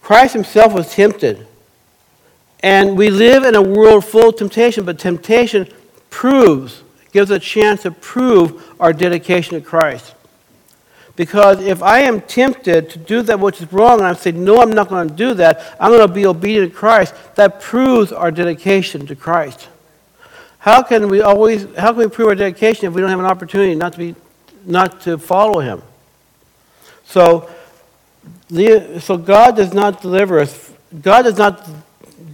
Christ 0.00 0.32
himself 0.32 0.72
was 0.72 0.90
tempted. 0.94 1.46
And 2.60 2.96
we 2.96 3.10
live 3.10 3.44
in 3.44 3.54
a 3.54 3.60
world 3.60 4.06
full 4.06 4.30
of 4.30 4.36
temptation, 4.36 4.86
but 4.86 4.98
temptation 4.98 5.68
proves, 6.08 6.82
gives 7.12 7.30
a 7.30 7.38
chance 7.38 7.82
to 7.82 7.90
prove 7.90 8.74
our 8.80 8.94
dedication 8.94 9.60
to 9.60 9.60
Christ. 9.60 10.14
Because 11.16 11.60
if 11.60 11.82
I 11.82 12.00
am 12.00 12.22
tempted 12.22 12.88
to 12.90 12.98
do 12.98 13.20
that 13.22 13.38
which 13.38 13.60
is 13.60 13.70
wrong, 13.74 13.98
and 13.98 14.06
I 14.06 14.14
say, 14.14 14.32
no, 14.32 14.62
I'm 14.62 14.72
not 14.72 14.88
going 14.88 15.06
to 15.06 15.14
do 15.14 15.34
that, 15.34 15.76
I'm 15.78 15.90
going 15.90 16.08
to 16.08 16.12
be 16.12 16.24
obedient 16.24 16.72
to 16.72 16.78
Christ, 16.78 17.14
that 17.34 17.60
proves 17.60 18.10
our 18.10 18.30
dedication 18.30 19.06
to 19.06 19.14
Christ. 19.14 19.68
How 20.60 20.82
can 20.82 21.08
we 21.08 21.20
always, 21.20 21.66
how 21.76 21.92
can 21.92 21.98
we 21.98 22.08
prove 22.08 22.28
our 22.28 22.34
dedication 22.34 22.86
if 22.86 22.94
we 22.94 23.02
don't 23.02 23.10
have 23.10 23.20
an 23.20 23.26
opportunity 23.26 23.74
not 23.74 23.92
to, 23.92 23.98
be, 23.98 24.14
not 24.64 25.02
to 25.02 25.18
follow 25.18 25.60
Him? 25.60 25.82
So, 27.04 27.50
so 29.00 29.16
God 29.16 29.56
does 29.56 29.72
not 29.74 30.00
deliver 30.00 30.40
us, 30.40 30.72
God 31.02 31.22
does 31.22 31.38
not 31.38 31.68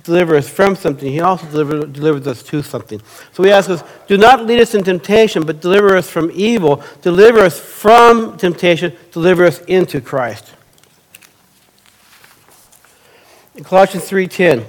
deliver 0.04 0.36
us 0.36 0.48
from 0.48 0.76
something, 0.76 1.10
he 1.10 1.20
also 1.20 1.46
deliver, 1.46 1.86
delivers 1.86 2.26
us 2.26 2.42
to 2.44 2.62
something. 2.62 3.00
So 3.32 3.42
he 3.42 3.50
asks 3.50 3.70
us, 3.70 3.84
do 4.06 4.16
not 4.16 4.46
lead 4.46 4.60
us 4.60 4.74
in 4.74 4.84
temptation, 4.84 5.44
but 5.44 5.60
deliver 5.60 5.96
us 5.96 6.08
from 6.08 6.30
evil. 6.34 6.82
Deliver 7.02 7.40
us 7.40 7.58
from 7.58 8.36
temptation, 8.36 8.94
deliver 9.12 9.44
us 9.44 9.60
into 9.62 10.00
Christ. 10.00 10.52
In 13.54 13.64
Colossians 13.64 14.08
3.10, 14.08 14.66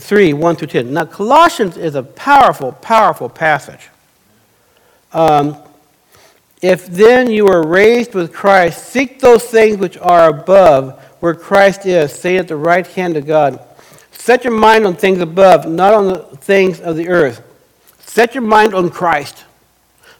3, 0.00 0.32
1 0.32 0.56
through 0.56 0.68
10. 0.68 0.92
Now, 0.92 1.04
Colossians 1.04 1.76
is 1.76 1.94
a 1.94 2.02
powerful, 2.02 2.72
powerful 2.72 3.28
passage. 3.28 3.88
Um, 5.12 5.56
if 6.62 6.86
then 6.86 7.30
you 7.30 7.48
are 7.48 7.66
raised 7.66 8.14
with 8.14 8.32
Christ, 8.32 8.84
seek 8.88 9.20
those 9.20 9.44
things 9.44 9.78
which 9.78 9.96
are 9.98 10.28
above, 10.28 11.00
where 11.20 11.34
Christ 11.34 11.86
is, 11.86 12.12
sitting 12.12 12.38
at 12.38 12.48
the 12.48 12.56
right 12.56 12.86
hand 12.86 13.16
of 13.16 13.26
God. 13.26 13.60
Set 14.12 14.44
your 14.44 14.52
mind 14.52 14.86
on 14.86 14.94
things 14.94 15.20
above, 15.20 15.66
not 15.66 15.94
on 15.94 16.06
the 16.08 16.18
things 16.36 16.80
of 16.80 16.96
the 16.96 17.08
earth. 17.08 17.42
Set 18.00 18.34
your 18.34 18.42
mind 18.42 18.74
on 18.74 18.90
Christ. 18.90 19.44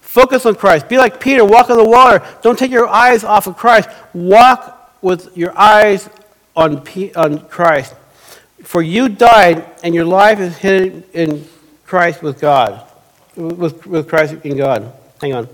Focus 0.01 0.47
on 0.47 0.55
Christ. 0.55 0.89
Be 0.89 0.97
like 0.97 1.21
Peter, 1.21 1.45
walk 1.45 1.69
on 1.69 1.77
the 1.77 1.89
water. 1.89 2.25
Don't 2.43 2.59
take 2.59 2.71
your 2.71 2.89
eyes 2.89 3.23
off 3.23 3.47
of 3.47 3.57
Christ. 3.57 3.91
Walk 4.15 4.97
with 5.03 5.37
your 5.37 5.57
eyes 5.57 6.09
on, 6.57 6.87
on 7.17 7.41
Christ. 7.49 7.95
For 8.65 8.83
you 8.83 9.09
died, 9.09 9.67
and 9.83 9.95
your 9.95 10.05
life 10.05 10.41
is 10.41 10.57
hidden 10.57 11.05
in 11.13 11.47
Christ 11.85 12.23
with 12.23 12.41
God. 12.41 12.87
With, 13.37 13.87
with 13.87 14.09
Christ 14.09 14.35
in 14.45 14.57
God. 14.57 14.93
Hang 15.21 15.35
on. 15.35 15.49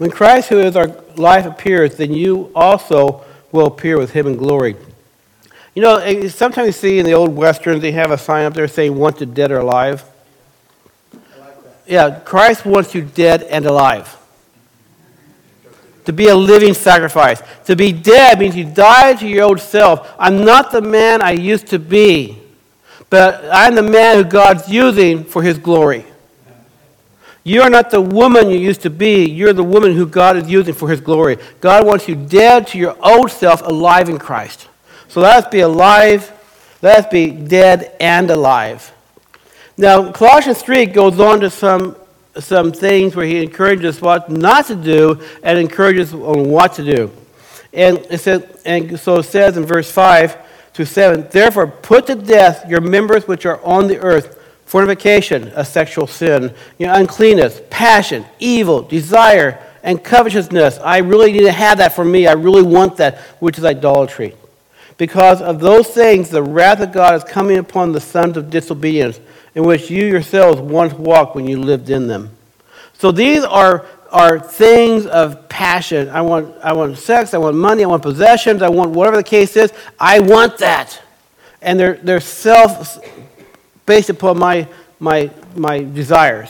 When 0.00 0.10
Christ, 0.10 0.48
who 0.48 0.58
is 0.60 0.76
our 0.76 0.86
life, 1.16 1.44
appears, 1.44 1.96
then 1.98 2.14
you 2.14 2.50
also 2.54 3.22
will 3.52 3.66
appear 3.66 3.98
with 3.98 4.12
him 4.12 4.26
in 4.26 4.38
glory. 4.38 4.74
You 5.74 5.82
know, 5.82 5.96
eh, 5.96 6.30
sometimes 6.30 6.68
you 6.68 6.72
see 6.72 6.98
in 7.00 7.04
the 7.04 7.12
old 7.12 7.36
westerns, 7.36 7.82
they 7.82 7.92
have 7.92 8.10
a 8.10 8.16
sign 8.16 8.46
up 8.46 8.54
there 8.54 8.66
saying 8.66 8.96
wanted 8.96 9.34
dead 9.34 9.50
or 9.50 9.58
alive. 9.58 10.02
Like 11.38 11.54
yeah, 11.86 12.18
Christ 12.18 12.64
wants 12.64 12.94
you 12.94 13.02
dead 13.02 13.42
and 13.42 13.66
alive. 13.66 14.16
To 16.06 16.14
be 16.14 16.28
a 16.28 16.34
living 16.34 16.72
sacrifice. 16.72 17.42
To 17.66 17.76
be 17.76 17.92
dead 17.92 18.38
means 18.38 18.56
you 18.56 18.64
die 18.64 19.16
to 19.16 19.28
your 19.28 19.44
old 19.44 19.60
self. 19.60 20.10
I'm 20.18 20.46
not 20.46 20.72
the 20.72 20.80
man 20.80 21.20
I 21.20 21.32
used 21.32 21.66
to 21.66 21.78
be, 21.78 22.38
but 23.10 23.44
I'm 23.52 23.74
the 23.74 23.82
man 23.82 24.16
who 24.16 24.24
God's 24.24 24.66
using 24.66 25.24
for 25.24 25.42
his 25.42 25.58
glory. 25.58 26.06
You 27.42 27.62
are 27.62 27.70
not 27.70 27.90
the 27.90 28.00
woman 28.00 28.50
you 28.50 28.58
used 28.58 28.82
to 28.82 28.90
be. 28.90 29.24
You're 29.24 29.52
the 29.52 29.64
woman 29.64 29.94
who 29.94 30.06
God 30.06 30.36
is 30.36 30.48
using 30.48 30.74
for 30.74 30.90
his 30.90 31.00
glory. 31.00 31.38
God 31.60 31.86
wants 31.86 32.06
you 32.06 32.14
dead 32.14 32.66
to 32.68 32.78
your 32.78 32.96
old 33.02 33.30
self, 33.30 33.62
alive 33.62 34.08
in 34.08 34.18
Christ. 34.18 34.68
So 35.08 35.20
let 35.20 35.44
us 35.44 35.50
be 35.50 35.60
alive, 35.60 36.30
let 36.82 37.04
us 37.04 37.10
be 37.10 37.30
dead 37.30 37.96
and 37.98 38.30
alive. 38.30 38.92
Now, 39.76 40.12
Colossians 40.12 40.62
3 40.62 40.86
goes 40.86 41.18
on 41.18 41.40
to 41.40 41.50
some, 41.50 41.96
some 42.38 42.70
things 42.70 43.16
where 43.16 43.24
he 43.24 43.42
encourages 43.42 44.00
what 44.02 44.30
not 44.30 44.66
to 44.66 44.76
do 44.76 45.20
and 45.42 45.58
encourages 45.58 46.12
on 46.12 46.50
what 46.50 46.74
to 46.74 46.84
do. 46.84 47.10
And, 47.72 47.98
it 48.10 48.18
says, 48.18 48.62
and 48.66 49.00
so 49.00 49.20
it 49.20 49.24
says 49.24 49.56
in 49.56 49.64
verse 49.64 49.90
5 49.90 50.36
to 50.74 50.84
7 50.84 51.28
Therefore, 51.30 51.66
put 51.66 52.06
to 52.08 52.14
death 52.14 52.68
your 52.68 52.80
members 52.80 53.26
which 53.26 53.46
are 53.46 53.62
on 53.64 53.86
the 53.86 53.98
earth 53.98 54.39
fornication, 54.70 55.50
a 55.56 55.64
sexual 55.64 56.06
sin, 56.06 56.54
you 56.78 56.86
know, 56.86 56.94
uncleanness, 56.94 57.60
passion, 57.70 58.24
evil, 58.38 58.82
desire, 58.82 59.60
and 59.82 60.02
covetousness. 60.04 60.78
I 60.78 60.98
really 60.98 61.32
need 61.32 61.40
to 61.40 61.50
have 61.50 61.78
that 61.78 61.92
for 61.92 62.04
me. 62.04 62.28
I 62.28 62.34
really 62.34 62.62
want 62.62 62.96
that, 62.98 63.18
which 63.40 63.58
is 63.58 63.64
idolatry. 63.64 64.36
Because 64.96 65.42
of 65.42 65.58
those 65.58 65.88
things, 65.88 66.30
the 66.30 66.44
wrath 66.44 66.78
of 66.80 66.92
God 66.92 67.16
is 67.16 67.24
coming 67.24 67.58
upon 67.58 67.90
the 67.90 68.00
sons 68.00 68.36
of 68.36 68.48
disobedience, 68.48 69.18
in 69.56 69.64
which 69.64 69.90
you 69.90 70.06
yourselves 70.06 70.60
once 70.60 70.92
walked 70.92 71.34
when 71.34 71.48
you 71.48 71.58
lived 71.58 71.90
in 71.90 72.06
them. 72.06 72.30
So 72.96 73.10
these 73.10 73.42
are, 73.42 73.86
are 74.12 74.38
things 74.38 75.04
of 75.04 75.48
passion. 75.48 76.08
I 76.10 76.20
want, 76.20 76.54
I 76.62 76.74
want 76.74 76.96
sex, 76.96 77.34
I 77.34 77.38
want 77.38 77.56
money, 77.56 77.82
I 77.82 77.88
want 77.88 78.02
possessions, 78.02 78.62
I 78.62 78.68
want 78.68 78.92
whatever 78.92 79.16
the 79.16 79.24
case 79.24 79.56
is. 79.56 79.72
I 79.98 80.20
want 80.20 80.58
that. 80.58 81.02
And 81.60 81.78
they're, 81.78 81.94
they're 81.94 82.20
self 82.20 83.00
based 83.90 84.08
upon 84.08 84.38
my, 84.38 84.68
my, 85.00 85.28
my 85.56 85.82
desires. 85.82 86.48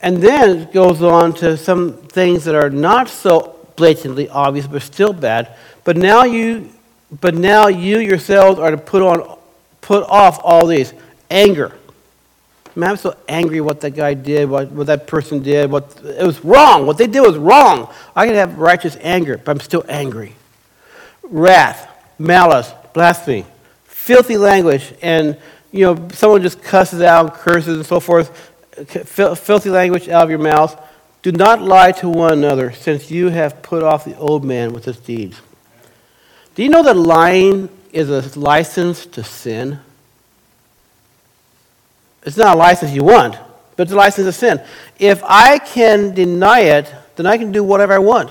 And 0.00 0.18
then 0.18 0.60
it 0.60 0.72
goes 0.72 1.02
on 1.02 1.32
to 1.42 1.56
some 1.56 1.94
things 1.94 2.44
that 2.44 2.54
are 2.54 2.70
not 2.70 3.08
so 3.08 3.58
blatantly 3.74 4.28
obvious, 4.28 4.68
but 4.68 4.82
still 4.82 5.12
bad. 5.12 5.56
But 5.82 5.96
now 5.96 6.22
you 6.22 6.70
but 7.20 7.34
now 7.34 7.66
you 7.66 7.98
yourselves 7.98 8.60
are 8.60 8.70
to 8.70 8.78
put 8.78 9.02
on, 9.02 9.38
put 9.80 10.04
off 10.04 10.38
all 10.44 10.66
these 10.66 10.94
anger. 11.28 11.72
Man, 12.76 12.90
I'm 12.90 12.96
so 12.96 13.16
angry 13.28 13.60
what 13.60 13.80
that 13.80 13.90
guy 13.90 14.14
did, 14.14 14.48
what, 14.48 14.70
what 14.70 14.86
that 14.86 15.08
person 15.08 15.42
did. 15.42 15.68
What 15.68 16.00
it 16.04 16.24
was 16.24 16.42
wrong. 16.44 16.86
What 16.86 16.96
they 16.96 17.08
did 17.08 17.22
was 17.22 17.36
wrong. 17.36 17.92
I 18.14 18.26
can 18.26 18.36
have 18.36 18.56
righteous 18.56 18.96
anger, 19.00 19.36
but 19.36 19.50
I'm 19.50 19.60
still 19.60 19.84
angry. 19.88 20.36
Wrath, 21.24 21.90
malice, 22.20 22.72
blasphemy, 22.94 23.46
filthy 23.84 24.36
language, 24.36 24.94
and 25.02 25.36
you 25.72 25.86
know 25.86 26.08
someone 26.12 26.42
just 26.42 26.62
cusses 26.62 27.02
out, 27.02 27.34
curses, 27.34 27.76
and 27.76 27.86
so 27.86 27.98
forth. 27.98 28.50
Filthy 28.94 29.70
language 29.70 30.08
out 30.08 30.24
of 30.24 30.30
your 30.30 30.38
mouth. 30.38 30.80
Do 31.22 31.32
not 31.32 31.62
lie 31.62 31.92
to 31.92 32.08
one 32.08 32.32
another, 32.32 32.72
since 32.72 33.10
you 33.10 33.28
have 33.28 33.62
put 33.62 33.82
off 33.82 34.04
the 34.04 34.16
old 34.16 34.44
man 34.44 34.72
with 34.72 34.84
his 34.84 34.98
deeds. 34.98 35.40
Do 36.54 36.62
you 36.62 36.68
know 36.68 36.82
that 36.82 36.96
lying 36.96 37.68
is 37.92 38.10
a 38.10 38.38
license 38.38 39.06
to 39.06 39.24
sin? 39.24 39.78
It's 42.24 42.36
not 42.36 42.56
a 42.56 42.58
license 42.58 42.92
you 42.92 43.04
want, 43.04 43.36
but 43.76 43.84
it's 43.84 43.92
a 43.92 43.96
license 43.96 44.26
to 44.26 44.32
sin. 44.32 44.60
If 44.98 45.22
I 45.24 45.58
can 45.58 46.14
deny 46.14 46.60
it, 46.60 46.92
then 47.16 47.26
I 47.26 47.38
can 47.38 47.52
do 47.52 47.62
whatever 47.64 47.92
I 47.92 47.98
want. 47.98 48.30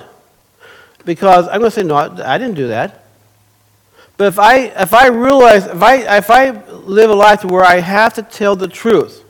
Because 1.06 1.48
I'm 1.48 1.60
going 1.60 1.72
to 1.72 1.76
say, 1.76 1.84
no, 1.84 1.96
I 1.96 2.38
didn't 2.38 2.56
do 2.56 2.68
that. 2.70 3.01
But 4.22 4.28
if 4.28 4.38
I, 4.38 4.56
if 4.58 4.94
I 4.94 5.08
realize, 5.08 5.66
if 5.66 5.82
I, 5.82 6.18
if 6.18 6.30
I 6.30 6.52
live 6.52 7.10
a 7.10 7.16
life 7.16 7.44
where 7.44 7.64
I 7.64 7.80
have 7.80 8.14
to 8.14 8.22
tell 8.22 8.56
the 8.56 8.68
truth, 8.68 9.26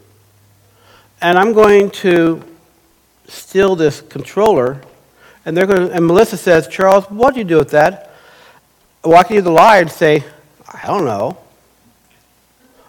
and 1.21 1.39
I'm 1.39 1.53
going 1.53 1.91
to 1.91 2.43
steal 3.29 3.77
this 3.77 4.01
controller, 4.01 4.81
and 5.45 5.55
they're 5.55 5.65
going 5.65 5.87
to, 5.87 5.95
and 5.95 6.05
Melissa 6.05 6.35
says, 6.35 6.67
Charles, 6.67 7.05
what 7.05 7.33
do 7.33 7.39
you 7.39 7.45
do 7.45 7.55
with 7.55 7.71
that? 7.71 8.13
Well, 9.01 9.17
I 9.17 9.23
can 9.23 9.37
either 9.37 9.49
lie 9.49 9.77
and 9.77 9.89
say, 9.89 10.25
I 10.67 10.87
don't 10.87 11.05
know. 11.05 11.37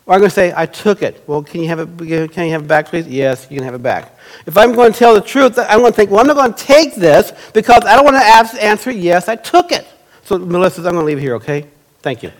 Or 0.04 0.14
I'm 0.14 0.18
going 0.18 0.22
to 0.22 0.30
say, 0.30 0.52
I 0.56 0.66
took 0.66 1.02
it. 1.02 1.22
Well, 1.28 1.44
can 1.44 1.60
you 1.60 1.68
have 1.68 1.78
it, 1.78 2.32
can 2.32 2.46
you 2.46 2.50
have 2.50 2.64
it 2.64 2.66
back, 2.66 2.88
please? 2.88 3.06
Yes, 3.06 3.46
you 3.48 3.58
can 3.58 3.64
have 3.64 3.74
it 3.74 3.82
back. 3.84 4.18
If 4.44 4.58
I'm 4.58 4.72
going 4.72 4.92
to 4.92 4.98
tell 4.98 5.14
the 5.14 5.20
truth, 5.20 5.56
I'm 5.56 5.78
going 5.78 5.92
to 5.92 5.96
think, 5.96 6.10
well, 6.10 6.18
I'm 6.18 6.26
not 6.26 6.34
going 6.34 6.52
to 6.52 6.64
take 6.64 6.96
this 6.96 7.32
because 7.54 7.84
I 7.84 7.94
don't 7.94 8.04
want 8.04 8.16
to 8.16 8.60
answer, 8.60 8.90
yes, 8.90 9.28
I 9.28 9.36
took 9.36 9.70
it. 9.70 9.86
So 10.24 10.36
Melissa 10.36 10.78
says, 10.78 10.86
I'm 10.86 10.94
going 10.94 11.04
to 11.04 11.06
leave 11.06 11.18
it 11.18 11.20
here, 11.20 11.36
okay? 11.36 11.68
Thank 12.02 12.22
you. 12.24 12.32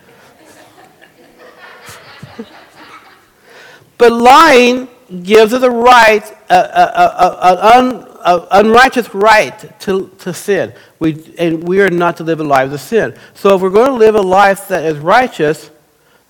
but 3.97 4.13
lying 4.13 4.89
gives 5.23 5.53
us 5.53 5.63
a 5.63 5.71
right, 5.71 6.25
an 6.51 8.07
unrighteous 8.51 9.15
right 9.15 9.81
to, 9.81 10.11
to 10.19 10.35
sin. 10.35 10.73
We, 10.99 11.35
and 11.39 11.67
we 11.67 11.81
are 11.81 11.91
not 11.91 12.17
to 12.19 12.25
live 12.25 12.41
a 12.41 12.45
life 12.45 12.73
of 12.73 12.81
sin. 12.81 13.15
So 13.35 13.55
if 13.55 13.63
we're 13.63 13.71
going 13.71 13.89
to 13.89 13.97
live 13.97 14.15
a 14.15 14.23
life 14.23 14.69
that 14.69 14.85
is 14.85 14.99
righteous, 14.99 15.71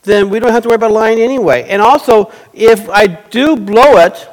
then 0.02 0.30
we 0.30 0.40
don't 0.40 0.52
have 0.52 0.62
to 0.64 0.68
worry 0.68 0.76
about 0.76 0.92
lying 0.92 1.20
anyway. 1.20 1.66
And 1.68 1.80
also, 1.80 2.32
if 2.52 2.88
I 2.90 3.06
do 3.06 3.56
blow 3.56 3.98
it 3.98 4.28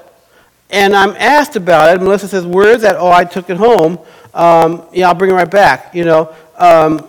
and 0.69 0.95
I'm 0.95 1.11
asked 1.11 1.55
about 1.55 1.95
it, 1.95 2.01
Melissa 2.01 2.27
says, 2.27 2.45
Where 2.45 2.69
is 2.69 2.81
that? 2.81 2.95
Oh, 2.95 3.11
I 3.11 3.23
took 3.23 3.49
it 3.49 3.57
home. 3.57 3.99
Um, 4.33 4.87
yeah, 4.91 5.07
I'll 5.07 5.15
bring 5.15 5.31
it 5.31 5.35
right 5.35 5.49
back. 5.49 5.93
You 5.93 6.05
know, 6.05 6.35
um, 6.57 7.07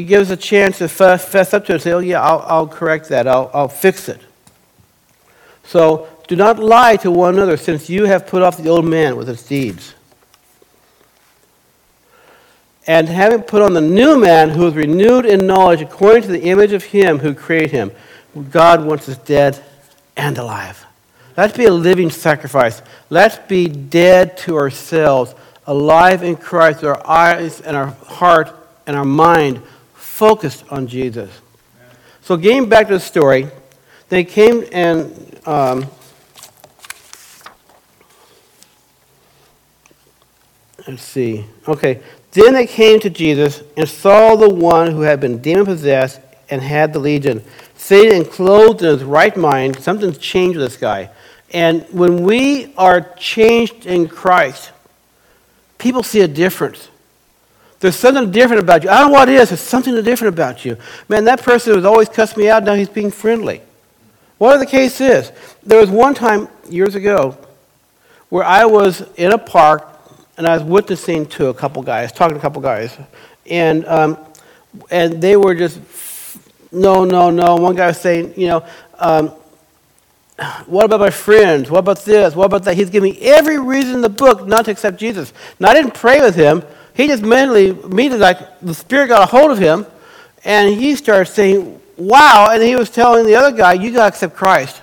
it 0.00 0.04
gives 0.04 0.30
a 0.30 0.36
chance 0.36 0.78
to 0.78 0.88
fess, 0.88 1.24
fess 1.24 1.54
up 1.54 1.64
to 1.66 1.72
it 1.72 1.74
and 1.76 1.82
say, 1.82 1.92
Oh, 1.92 1.98
yeah, 1.98 2.20
I'll, 2.22 2.44
I'll 2.46 2.66
correct 2.66 3.08
that, 3.08 3.26
I'll, 3.28 3.50
I'll 3.54 3.68
fix 3.68 4.08
it. 4.08 4.20
So 5.64 6.08
do 6.26 6.36
not 6.36 6.58
lie 6.58 6.96
to 6.96 7.10
one 7.10 7.34
another, 7.34 7.56
since 7.56 7.88
you 7.88 8.04
have 8.04 8.26
put 8.26 8.42
off 8.42 8.56
the 8.56 8.68
old 8.68 8.84
man 8.84 9.16
with 9.16 9.28
his 9.28 9.42
deeds 9.42 9.94
and 12.86 13.08
having 13.08 13.42
put 13.42 13.62
on 13.62 13.72
the 13.72 13.80
new 13.80 14.18
man 14.18 14.50
who 14.50 14.66
is 14.66 14.74
renewed 14.74 15.26
in 15.26 15.46
knowledge 15.46 15.80
according 15.80 16.22
to 16.22 16.28
the 16.28 16.42
image 16.42 16.72
of 16.72 16.82
him 16.82 17.18
who 17.18 17.34
created 17.34 17.70
him. 17.70 17.92
God 18.50 18.84
wants 18.84 19.08
us 19.08 19.18
dead 19.18 19.62
and 20.16 20.36
alive. 20.38 20.84
Let's 21.36 21.56
be 21.56 21.66
a 21.66 21.72
living 21.72 22.10
sacrifice. 22.10 22.82
Let's 23.08 23.38
be 23.46 23.68
dead 23.68 24.36
to 24.38 24.56
ourselves, 24.56 25.34
alive 25.66 26.22
in 26.22 26.36
Christ, 26.36 26.82
our 26.82 27.06
eyes 27.06 27.60
and 27.60 27.76
our 27.76 27.88
heart 27.88 28.52
and 28.88 28.96
our 28.96 29.04
mind 29.04 29.62
focused 30.20 30.64
on 30.70 30.86
Jesus. 30.86 31.30
So, 32.20 32.36
getting 32.36 32.68
back 32.68 32.88
to 32.88 32.92
the 32.92 33.00
story, 33.00 33.48
they 34.10 34.22
came 34.22 34.66
and 34.70 35.40
um, 35.48 35.86
let's 40.86 41.02
see. 41.02 41.46
Okay, 41.66 42.02
then 42.32 42.52
they 42.52 42.66
came 42.66 43.00
to 43.00 43.08
Jesus 43.08 43.62
and 43.78 43.88
saw 43.88 44.36
the 44.36 44.50
one 44.50 44.90
who 44.90 45.00
had 45.00 45.22
been 45.22 45.40
demon 45.40 45.64
possessed 45.64 46.20
and 46.50 46.60
had 46.60 46.92
the 46.92 46.98
legion, 46.98 47.42
sitting 47.74 48.12
and 48.20 48.30
clothed 48.30 48.82
in 48.82 48.88
his 48.90 49.02
right 49.02 49.34
mind. 49.38 49.80
Something's 49.80 50.18
changed 50.18 50.58
with 50.58 50.66
this 50.66 50.76
guy. 50.76 51.08
And 51.50 51.86
when 51.94 52.24
we 52.24 52.74
are 52.76 53.00
changed 53.14 53.86
in 53.86 54.06
Christ, 54.06 54.70
people 55.78 56.02
see 56.02 56.20
a 56.20 56.28
difference. 56.28 56.89
There's 57.80 57.96
something 57.96 58.30
different 58.30 58.62
about 58.62 58.84
you. 58.84 58.90
I 58.90 59.00
don't 59.00 59.10
know 59.10 59.18
what 59.18 59.28
it 59.28 59.36
is. 59.36 59.48
There's 59.48 59.60
something 59.60 59.94
different 60.02 60.34
about 60.34 60.64
you. 60.64 60.76
Man, 61.08 61.24
that 61.24 61.42
person 61.42 61.74
was 61.74 61.84
always 61.84 62.08
cussing 62.08 62.42
me 62.42 62.48
out. 62.48 62.62
Now 62.62 62.74
he's 62.74 62.90
being 62.90 63.10
friendly. 63.10 63.62
Whatever 64.38 64.64
the 64.64 64.70
case 64.70 65.00
is, 65.00 65.32
there 65.62 65.80
was 65.80 65.90
one 65.90 66.14
time 66.14 66.48
years 66.68 66.94
ago 66.94 67.36
where 68.28 68.44
I 68.44 68.64
was 68.66 69.02
in 69.16 69.32
a 69.32 69.38
park 69.38 69.86
and 70.36 70.46
I 70.46 70.54
was 70.54 70.62
witnessing 70.62 71.26
to 71.26 71.48
a 71.48 71.54
couple 71.54 71.82
guys, 71.82 72.12
talking 72.12 72.34
to 72.34 72.38
a 72.38 72.42
couple 72.42 72.62
guys, 72.62 72.96
and 73.46 73.84
um, 73.86 74.18
and 74.90 75.20
they 75.20 75.36
were 75.36 75.54
just 75.54 75.80
no, 76.72 77.04
no, 77.04 77.30
no. 77.30 77.56
One 77.56 77.74
guy 77.74 77.88
was 77.88 78.00
saying, 78.00 78.34
you 78.36 78.46
know, 78.46 78.66
um, 78.98 79.28
what 80.66 80.84
about 80.84 81.00
my 81.00 81.10
friends? 81.10 81.70
What 81.70 81.80
about 81.80 82.04
this? 82.04 82.34
What 82.34 82.46
about 82.46 82.64
that? 82.64 82.76
He's 82.76 82.90
giving 82.90 83.12
me 83.12 83.20
every 83.20 83.58
reason 83.58 83.96
in 83.96 84.00
the 84.00 84.08
book 84.08 84.46
not 84.46 84.66
to 84.66 84.70
accept 84.70 84.98
Jesus. 84.98 85.32
Now 85.58 85.70
I 85.70 85.74
didn't 85.74 85.94
pray 85.94 86.20
with 86.20 86.34
him. 86.34 86.62
He 87.00 87.06
just 87.06 87.22
mentally, 87.22 87.68
immediately, 87.68 88.18
like 88.18 88.60
the 88.60 88.74
Spirit 88.74 89.08
got 89.08 89.22
a 89.22 89.26
hold 89.26 89.50
of 89.50 89.58
him, 89.58 89.86
and 90.44 90.74
he 90.74 90.94
started 90.96 91.32
saying, 91.32 91.80
"Wow!" 91.96 92.50
And 92.52 92.62
he 92.62 92.76
was 92.76 92.90
telling 92.90 93.24
the 93.24 93.36
other 93.36 93.56
guy, 93.56 93.72
"You 93.72 93.90
got 93.90 94.02
to 94.02 94.08
accept 94.08 94.36
Christ." 94.36 94.82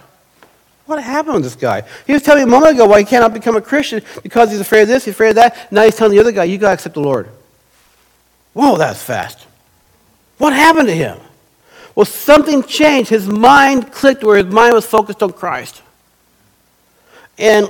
What 0.87 1.03
happened 1.03 1.35
with 1.35 1.43
this 1.43 1.55
guy? 1.55 1.83
He 2.07 2.13
was 2.13 2.23
telling 2.23 2.43
me 2.43 2.49
a 2.49 2.51
moment 2.51 2.71
ago 2.71 2.85
why 2.85 2.99
he 2.99 3.05
cannot 3.05 3.35
become 3.35 3.55
a 3.55 3.61
Christian 3.61 4.01
because 4.23 4.49
he's 4.49 4.59
afraid 4.59 4.83
of 4.83 4.87
this, 4.87 5.05
he's 5.05 5.13
afraid 5.13 5.29
of 5.29 5.35
that. 5.35 5.71
Now 5.71 5.83
he's 5.83 5.95
telling 5.95 6.15
the 6.15 6.19
other 6.19 6.31
guy, 6.31 6.45
you 6.45 6.57
got 6.57 6.69
to 6.69 6.73
accept 6.73 6.95
the 6.95 7.01
Lord. 7.01 7.29
Whoa, 8.53 8.77
that's 8.77 9.03
fast. 9.03 9.45
What 10.39 10.53
happened 10.53 10.87
to 10.87 10.95
him? 10.95 11.19
Well, 11.93 12.05
something 12.05 12.63
changed. 12.63 13.11
His 13.11 13.27
mind 13.27 13.91
clicked 13.91 14.23
where 14.23 14.37
his 14.37 14.51
mind 14.51 14.73
was 14.73 14.87
focused 14.87 15.21
on 15.21 15.33
Christ. 15.33 15.83
And, 17.37 17.69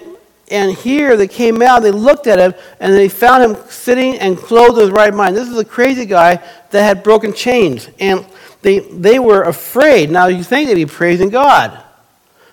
and 0.49 0.75
here 0.75 1.17
they 1.17 1.27
came 1.27 1.61
out, 1.61 1.81
they 1.81 1.91
looked 1.91 2.27
at 2.27 2.39
him, 2.39 2.53
and 2.79 2.93
they 2.93 3.09
found 3.09 3.43
him 3.43 3.57
sitting 3.69 4.17
and 4.17 4.37
clothed 4.37 4.79
his 4.79 4.91
right 4.91 5.13
mind. 5.13 5.35
This 5.35 5.49
is 5.49 5.57
a 5.57 5.65
crazy 5.65 6.05
guy 6.05 6.35
that 6.71 6.83
had 6.83 7.03
broken 7.03 7.33
chains. 7.33 7.89
And 7.99 8.25
they, 8.61 8.79
they 8.79 9.19
were 9.19 9.43
afraid. 9.43 10.09
Now, 10.09 10.27
you 10.27 10.43
think 10.43 10.69
they'd 10.69 10.75
be 10.75 10.85
praising 10.85 11.29
God. 11.29 11.83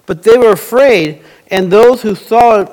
But 0.07 0.23
they 0.23 0.37
were 0.37 0.51
afraid, 0.51 1.23
and 1.51 1.71
those 1.71 2.03
who 2.03 2.15
saw 2.15 2.61
it 2.61 2.69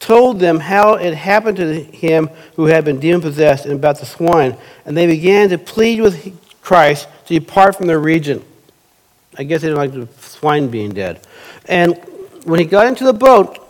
told 0.00 0.40
them 0.40 0.60
how 0.60 0.94
it 0.94 1.14
happened 1.14 1.56
to 1.58 1.82
him 1.82 2.30
who 2.56 2.66
had 2.66 2.84
been 2.84 2.98
demon 2.98 3.20
possessed 3.20 3.64
and 3.64 3.74
about 3.74 4.00
the 4.00 4.06
swine. 4.06 4.56
And 4.84 4.96
they 4.96 5.06
began 5.06 5.50
to 5.50 5.58
plead 5.58 6.00
with 6.00 6.36
Christ 6.62 7.06
to 7.26 7.38
depart 7.38 7.76
from 7.76 7.86
their 7.86 8.00
region. 8.00 8.44
I 9.36 9.44
guess 9.44 9.60
they 9.60 9.68
didn't 9.68 9.78
like 9.78 9.92
the 9.92 10.08
swine 10.22 10.68
being 10.68 10.90
dead. 10.90 11.20
And 11.66 11.96
when 12.44 12.58
he 12.58 12.66
got 12.66 12.86
into 12.86 13.04
the 13.04 13.12
boat, 13.12 13.67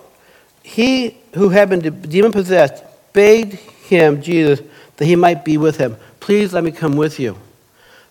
he 0.68 1.16
who 1.35 1.48
had 1.48 1.70
been 1.70 1.81
demon 2.02 2.31
possessed 2.31 2.85
begged 3.14 3.54
him, 3.54 4.20
Jesus, 4.20 4.61
that 4.98 5.07
he 5.07 5.16
might 5.16 5.42
be 5.42 5.57
with 5.57 5.78
him. 5.78 5.96
Please 6.20 6.52
let 6.52 6.62
me 6.62 6.70
come 6.70 6.94
with 6.94 7.18
you. 7.18 7.38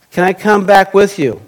Can 0.09 0.23
I 0.23 0.33
come 0.33 0.65
back 0.65 0.91
with 0.91 1.19
you? 1.19 1.39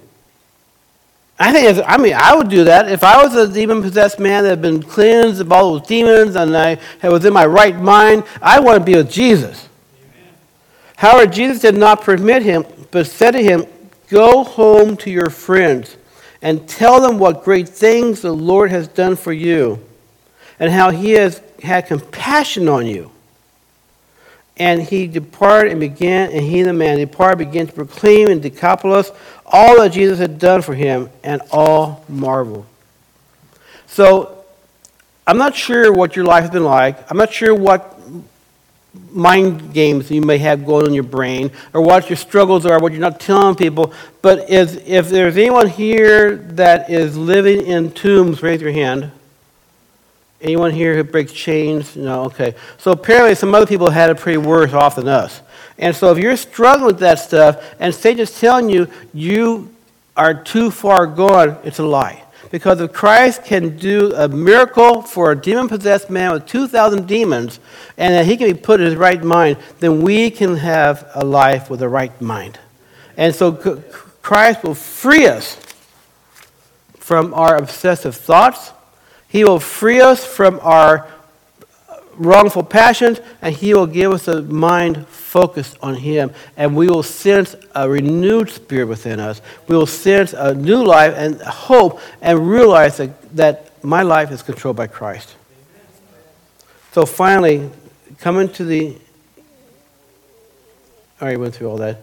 I 1.39 1.51
think, 1.51 1.83
I 1.87 1.97
mean, 1.97 2.13
I 2.13 2.35
would 2.35 2.47
do 2.49 2.65
that. 2.65 2.91
If 2.91 3.03
I 3.03 3.23
was 3.23 3.33
a 3.33 3.51
demon 3.51 3.81
possessed 3.81 4.19
man 4.19 4.43
that 4.43 4.49
had 4.51 4.61
been 4.61 4.83
cleansed 4.83 5.41
of 5.41 5.51
all 5.51 5.79
those 5.79 5.87
demons 5.87 6.35
and 6.35 6.55
I 6.55 6.77
was 7.01 7.25
in 7.25 7.33
my 7.33 7.45
right 7.45 7.75
mind, 7.75 8.23
I 8.39 8.59
want 8.59 8.77
to 8.77 8.85
be 8.85 8.95
with 8.95 9.09
Jesus. 9.09 9.67
Amen. 9.99 10.33
However, 10.95 11.25
Jesus 11.25 11.59
did 11.59 11.75
not 11.75 12.01
permit 12.01 12.43
him, 12.43 12.65
but 12.91 13.07
said 13.07 13.31
to 13.31 13.41
him, 13.41 13.65
Go 14.09 14.43
home 14.43 14.95
to 14.97 15.09
your 15.09 15.31
friends 15.31 15.97
and 16.43 16.69
tell 16.69 17.01
them 17.01 17.17
what 17.17 17.43
great 17.43 17.67
things 17.67 18.21
the 18.21 18.31
Lord 18.31 18.69
has 18.69 18.87
done 18.87 19.15
for 19.15 19.33
you 19.33 19.83
and 20.59 20.71
how 20.71 20.91
he 20.91 21.11
has 21.11 21.41
had 21.63 21.87
compassion 21.87 22.67
on 22.67 22.85
you. 22.85 23.11
And 24.57 24.81
he 24.81 25.07
departed 25.07 25.71
and 25.71 25.79
began, 25.79 26.31
and 26.31 26.41
he, 26.45 26.61
the 26.63 26.73
man, 26.73 26.97
departed, 26.97 27.37
began 27.37 27.67
to 27.67 27.73
proclaim 27.73 28.27
in 28.27 28.41
Decapolis 28.41 29.09
all 29.45 29.77
that 29.77 29.93
Jesus 29.93 30.19
had 30.19 30.37
done 30.37 30.61
for 30.61 30.75
him, 30.75 31.09
and 31.23 31.41
all 31.51 32.03
marveled. 32.09 32.65
So, 33.87 34.43
I'm 35.25 35.37
not 35.37 35.55
sure 35.55 35.93
what 35.93 36.15
your 36.15 36.25
life 36.25 36.41
has 36.41 36.51
been 36.51 36.65
like. 36.65 37.09
I'm 37.09 37.17
not 37.17 37.31
sure 37.31 37.55
what 37.55 37.99
mind 39.11 39.73
games 39.73 40.09
you 40.11 40.21
may 40.21 40.39
have 40.39 40.65
going 40.65 40.83
on 40.83 40.89
in 40.89 40.93
your 40.93 41.03
brain, 41.03 41.51
or 41.73 41.81
what 41.81 42.09
your 42.09 42.17
struggles 42.17 42.65
are, 42.65 42.79
what 42.79 42.91
you're 42.91 43.01
not 43.01 43.19
telling 43.19 43.55
people. 43.55 43.93
But 44.21 44.49
if, 44.49 44.87
if 44.87 45.09
there's 45.09 45.37
anyone 45.37 45.67
here 45.67 46.35
that 46.35 46.89
is 46.89 47.15
living 47.15 47.65
in 47.65 47.91
tombs, 47.91 48.43
raise 48.43 48.61
your 48.61 48.71
hand. 48.71 49.11
Anyone 50.41 50.71
here 50.71 50.95
who 50.95 51.03
breaks 51.03 51.33
chains? 51.33 51.95
No, 51.95 52.23
okay. 52.25 52.55
So 52.77 52.91
apparently, 52.91 53.35
some 53.35 53.53
other 53.53 53.65
people 53.65 53.89
had 53.89 54.09
it 54.09 54.17
pretty 54.17 54.37
worse 54.37 54.73
off 54.73 54.95
than 54.95 55.07
us. 55.07 55.41
And 55.77 55.95
so, 55.95 56.11
if 56.11 56.17
you're 56.17 56.37
struggling 56.37 56.87
with 56.87 56.99
that 56.99 57.19
stuff, 57.19 57.75
and 57.79 57.93
Satan's 57.93 58.39
telling 58.39 58.69
you 58.69 58.87
you 59.13 59.73
are 60.15 60.33
too 60.33 60.71
far 60.71 61.07
gone, 61.07 61.57
it's 61.63 61.79
a 61.79 61.85
lie. 61.85 62.23
Because 62.51 62.79
if 62.81 62.93
Christ 62.93 63.43
can 63.43 63.77
do 63.77 64.13
a 64.15 64.27
miracle 64.27 65.01
for 65.01 65.31
a 65.31 65.39
demon 65.39 65.67
possessed 65.67 66.09
man 66.09 66.31
with 66.31 66.47
2,000 66.47 67.05
demons, 67.05 67.59
and 67.97 68.13
that 68.13 68.25
he 68.25 68.37
can 68.37 68.47
be 68.47 68.59
put 68.59 68.79
in 68.79 68.87
his 68.87 68.95
right 68.95 69.23
mind, 69.23 69.57
then 69.79 70.01
we 70.01 70.31
can 70.31 70.55
have 70.55 71.09
a 71.15 71.23
life 71.23 71.69
with 71.69 71.81
a 71.81 71.89
right 71.89 72.19
mind. 72.21 72.57
And 73.17 73.35
so, 73.35 73.51
Christ 74.21 74.63
will 74.63 74.75
free 74.75 75.27
us 75.27 75.57
from 76.97 77.33
our 77.33 77.57
obsessive 77.57 78.15
thoughts. 78.15 78.71
He 79.29 79.43
will 79.43 79.59
free 79.59 80.01
us 80.01 80.25
from 80.25 80.59
our 80.61 81.07
wrongful 82.15 82.63
passions, 82.63 83.19
and 83.41 83.55
He 83.55 83.73
will 83.73 83.87
give 83.87 84.11
us 84.11 84.27
a 84.27 84.41
mind 84.41 85.07
focused 85.07 85.77
on 85.81 85.95
Him. 85.95 86.31
And 86.57 86.75
we 86.75 86.87
will 86.87 87.03
sense 87.03 87.55
a 87.73 87.87
renewed 87.87 88.49
spirit 88.49 88.87
within 88.87 89.19
us. 89.19 89.41
We 89.67 89.75
will 89.75 89.85
sense 89.85 90.33
a 90.33 90.53
new 90.53 90.83
life 90.83 91.13
and 91.15 91.39
hope 91.41 92.01
and 92.21 92.49
realize 92.49 92.97
that, 92.97 93.35
that 93.35 93.83
my 93.83 94.01
life 94.01 94.31
is 94.31 94.41
controlled 94.41 94.75
by 94.75 94.87
Christ. 94.87 95.35
So 96.91 97.05
finally, 97.05 97.69
coming 98.17 98.49
to 98.49 98.65
the. 98.65 98.97
I 101.21 101.23
already 101.23 101.37
went 101.37 101.55
through 101.55 101.69
all 101.69 101.77
that. 101.77 102.01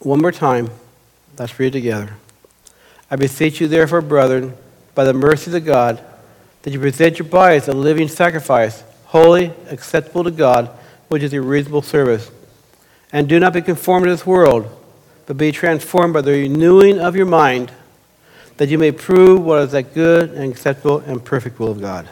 One 0.00 0.20
more 0.20 0.32
time. 0.32 0.70
Let's 1.38 1.58
read 1.58 1.72
together. 1.72 2.14
I 3.10 3.16
beseech 3.16 3.60
you, 3.60 3.66
therefore, 3.66 4.02
brethren, 4.02 4.54
by 4.94 5.04
the 5.04 5.12
mercies 5.12 5.54
of 5.54 5.64
God, 5.64 6.02
that 6.62 6.72
you 6.72 6.80
present 6.80 7.18
your 7.18 7.28
bodies 7.28 7.68
a 7.68 7.72
living 7.72 8.08
sacrifice, 8.08 8.82
holy, 9.06 9.52
acceptable 9.68 10.24
to 10.24 10.30
God, 10.30 10.70
which 11.08 11.22
is 11.22 11.32
your 11.32 11.42
reasonable 11.42 11.82
service. 11.82 12.30
And 13.12 13.28
do 13.28 13.40
not 13.40 13.52
be 13.52 13.62
conformed 13.62 14.04
to 14.04 14.10
this 14.10 14.26
world, 14.26 14.70
but 15.26 15.36
be 15.36 15.52
transformed 15.52 16.14
by 16.14 16.20
the 16.20 16.32
renewing 16.32 17.00
of 17.00 17.16
your 17.16 17.26
mind, 17.26 17.72
that 18.56 18.68
you 18.68 18.78
may 18.78 18.92
prove 18.92 19.42
what 19.44 19.62
is 19.62 19.72
that 19.72 19.94
good 19.94 20.30
and 20.30 20.52
acceptable 20.52 20.98
and 20.98 21.24
perfect 21.24 21.58
will 21.58 21.70
of 21.70 21.80
God. 21.80 22.08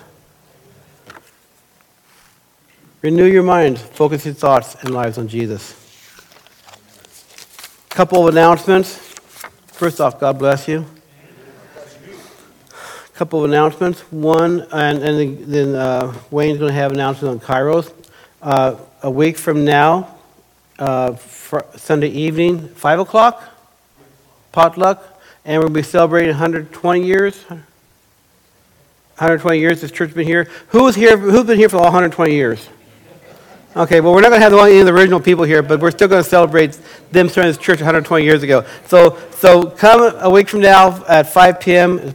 Renew 3.02 3.26
your 3.26 3.44
mind, 3.44 3.78
focus 3.78 4.24
your 4.24 4.34
thoughts 4.34 4.74
and 4.80 4.90
lives 4.90 5.18
on 5.18 5.28
Jesus. 5.28 5.74
Couple 7.90 8.26
of 8.26 8.34
announcements. 8.34 8.96
First 9.66 10.00
off, 10.00 10.18
God 10.18 10.38
bless 10.38 10.66
you. 10.66 10.84
Couple 13.18 13.44
of 13.44 13.50
announcements. 13.50 14.00
One, 14.12 14.64
and, 14.70 15.02
and 15.02 15.44
then 15.46 15.74
uh, 15.74 16.14
Wayne's 16.30 16.60
going 16.60 16.68
to 16.68 16.74
have 16.74 16.92
announcements 16.92 17.42
on 17.42 17.52
Kairos. 17.52 17.92
Uh, 18.40 18.76
a 19.02 19.10
week 19.10 19.36
from 19.36 19.64
now, 19.64 20.14
uh, 20.78 21.16
Sunday 21.74 22.10
evening, 22.10 22.68
5 22.68 23.00
o'clock, 23.00 23.42
potluck, 24.52 25.20
and 25.44 25.60
we'll 25.60 25.68
be 25.68 25.82
celebrating 25.82 26.28
120 26.28 27.04
years. 27.04 27.42
120 27.42 29.58
years 29.58 29.80
this 29.80 29.90
church 29.90 30.10
has 30.10 30.14
been 30.14 30.24
here. 30.24 30.48
Who's 30.68 30.94
here? 30.94 31.16
Who's 31.16 31.42
been 31.42 31.58
here 31.58 31.68
for 31.68 31.78
all 31.78 31.86
120 31.86 32.32
years? 32.32 32.68
Okay, 33.74 34.00
well, 34.00 34.12
we're 34.12 34.20
not 34.20 34.28
going 34.28 34.40
to 34.40 34.48
have 34.48 34.52
any 34.52 34.78
of 34.78 34.86
the 34.86 34.92
original 34.92 35.18
people 35.18 35.42
here, 35.42 35.64
but 35.64 35.80
we're 35.80 35.90
still 35.90 36.06
going 36.06 36.22
to 36.22 36.30
celebrate 36.30 36.78
them 37.10 37.28
starting 37.28 37.50
this 37.50 37.58
church 37.58 37.80
120 37.80 38.24
years 38.24 38.44
ago. 38.44 38.64
So, 38.86 39.18
so 39.32 39.70
come 39.70 40.14
a 40.20 40.30
week 40.30 40.48
from 40.48 40.60
now 40.60 41.04
at 41.06 41.32
5 41.32 41.58
p.m., 41.58 42.14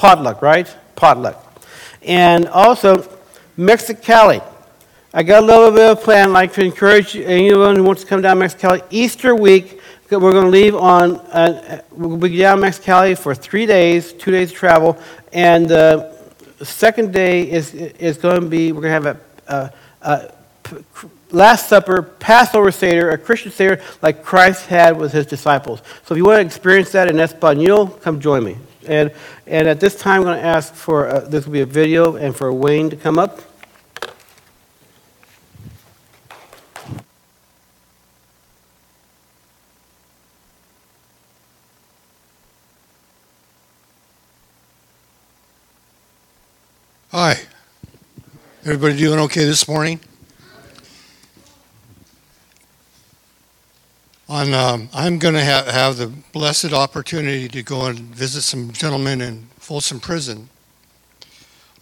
potluck, 0.00 0.40
right? 0.40 0.66
Potluck. 0.96 1.36
And 2.00 2.48
also, 2.48 3.06
Mexicali. 3.58 4.42
I 5.12 5.22
got 5.22 5.42
a 5.42 5.46
little 5.46 5.70
bit 5.70 5.90
of 5.90 5.98
a 5.98 6.00
plan. 6.00 6.30
I'd 6.30 6.32
like 6.32 6.52
to 6.54 6.64
encourage 6.64 7.16
anyone 7.16 7.76
who 7.76 7.84
wants 7.84 8.02
to 8.02 8.08
come 8.08 8.22
down 8.22 8.38
to 8.38 8.46
Mexicali. 8.46 8.82
Easter 8.90 9.34
week, 9.34 9.78
we're 10.10 10.32
going 10.32 10.44
to 10.44 10.50
leave 10.50 10.74
on, 10.74 11.16
uh, 11.16 11.82
we'll 11.90 12.16
be 12.16 12.38
down 12.38 12.60
Mexicali 12.60 13.18
for 13.18 13.34
three 13.34 13.66
days, 13.66 14.14
two 14.14 14.30
days 14.30 14.50
of 14.50 14.56
travel. 14.56 14.98
And 15.34 15.68
the 15.68 16.10
uh, 16.58 16.64
second 16.64 17.12
day 17.12 17.50
is, 17.50 17.74
is 17.74 18.16
going 18.16 18.40
to 18.40 18.48
be, 18.48 18.72
we're 18.72 18.80
going 18.80 19.02
to 19.02 19.10
have 19.10 19.20
a, 19.48 19.54
a, 19.54 19.72
a 20.00 20.32
Last 21.30 21.68
Supper, 21.68 22.00
Passover 22.00 22.72
Seder, 22.72 23.10
a 23.10 23.18
Christian 23.18 23.52
Seder 23.52 23.82
like 24.00 24.24
Christ 24.24 24.64
had 24.66 24.96
with 24.96 25.12
his 25.12 25.26
disciples. 25.26 25.82
So 26.06 26.14
if 26.14 26.16
you 26.16 26.24
want 26.24 26.38
to 26.38 26.46
experience 26.46 26.90
that 26.92 27.06
in 27.06 27.20
Espanol, 27.20 27.88
come 27.88 28.18
join 28.18 28.44
me. 28.44 28.56
And, 28.86 29.12
and 29.46 29.68
at 29.68 29.80
this 29.80 29.96
time, 29.96 30.20
I'm 30.20 30.24
going 30.24 30.38
to 30.38 30.44
ask 30.44 30.74
for, 30.74 31.08
uh, 31.08 31.20
this 31.20 31.44
will 31.44 31.52
be 31.52 31.60
a 31.60 31.66
video, 31.66 32.16
and 32.16 32.34
for 32.34 32.52
Wayne 32.52 32.90
to 32.90 32.96
come 32.96 33.18
up. 33.18 33.40
Hi. 47.12 47.40
Everybody 48.64 48.96
doing 48.96 49.18
okay 49.20 49.44
this 49.44 49.66
morning? 49.66 50.00
On, 54.40 54.54
um, 54.54 54.88
I'm 54.94 55.18
going 55.18 55.34
to 55.34 55.44
ha- 55.44 55.70
have 55.70 55.98
the 55.98 56.06
blessed 56.06 56.72
opportunity 56.72 57.46
to 57.48 57.62
go 57.62 57.84
and 57.84 57.98
visit 57.98 58.40
some 58.40 58.72
gentlemen 58.72 59.20
in 59.20 59.48
Folsom 59.58 60.00
Prison 60.00 60.48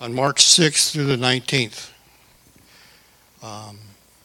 on 0.01 0.12
March 0.12 0.44
6th 0.44 0.90
through 0.90 1.05
the 1.05 1.16
19th. 1.16 1.90
Um, 3.44 3.79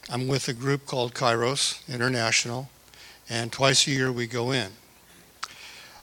I'm 0.10 0.28
with 0.28 0.48
a 0.48 0.54
group 0.54 0.88
called 0.88 1.14
Kairos 1.14 1.88
International, 1.88 2.72
and 3.30 3.52
twice 3.52 3.86
a 3.86 3.92
year 3.92 4.12
we 4.12 4.26
go 4.26 4.50
in. 4.50 4.72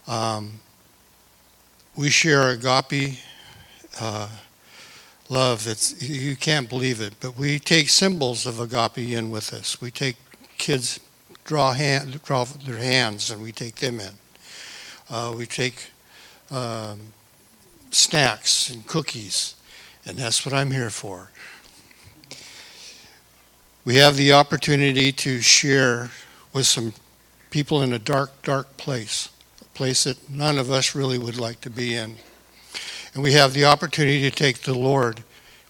Um, 0.07 0.61
we 1.97 2.11
share 2.11 2.51
agape 2.51 3.19
uh, 4.01 4.29
love 5.29 5.65
that's 5.65 6.01
you 6.01 6.37
can't 6.37 6.69
believe 6.69 7.01
it, 7.01 7.15
but 7.19 7.37
we 7.37 7.59
take 7.59 7.89
symbols 7.89 8.47
of 8.47 8.61
agape 8.61 8.99
in 8.99 9.33
with 9.33 9.53
us. 9.53 9.81
We 9.81 9.91
take 9.91 10.15
kids 10.59 11.01
draw, 11.45 11.73
hand, 11.73 12.23
draw 12.23 12.45
their 12.45 12.77
hands 12.77 13.31
and 13.31 13.43
we 13.43 13.53
take 13.53 13.77
them 13.77 14.01
in. 14.01 14.13
Uh, 15.09 15.35
we 15.37 15.47
take 15.47 15.91
um, 16.51 17.01
snacks 17.91 18.71
and 18.71 18.87
cookies, 18.87 19.57
and 20.07 20.17
that's 20.17 20.47
what 20.47 20.55
I'm 20.55 20.71
here 20.71 20.91
for. 20.91 21.31
We 23.85 23.97
have 23.97 24.17
the 24.17 24.33
opportunity 24.33 25.11
to 25.13 25.41
share 25.41 26.11
with 26.53 26.67
some 26.67 26.93
people 27.51 27.83
in 27.83 27.93
a 27.93 27.99
dark, 27.99 28.43
dark 28.43 28.77
place, 28.77 29.31
a 29.61 29.65
place 29.77 30.05
that 30.05 30.31
none 30.31 30.59
of 30.59 30.71
us 30.71 30.95
really 30.95 31.19
would 31.19 31.39
like 31.39 31.61
to 31.63 31.71
be 31.71 31.97
in. 31.97 32.17
And 33.15 33.23
we 33.23 33.33
have 33.33 33.55
the 33.55 33.65
opportunity 33.65 34.23
to 34.31 34.31
take 34.31 34.59
the 34.59 34.79
Lord 34.79 35.25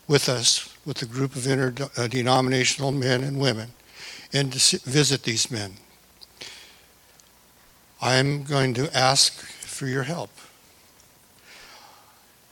with 0.06 0.28
us, 0.28 0.76
with 0.84 1.00
a 1.00 1.06
group 1.06 1.36
of 1.36 1.46
interdenominational 1.46 2.92
men 2.92 3.22
and 3.22 3.40
women 3.40 3.70
and 4.32 4.52
to 4.52 4.78
visit 4.78 5.22
these 5.22 5.50
men. 5.50 5.74
I'm 8.02 8.44
going 8.44 8.74
to 8.74 8.96
ask 8.96 9.34
for 9.34 9.86
your 9.86 10.04
help. 10.04 10.30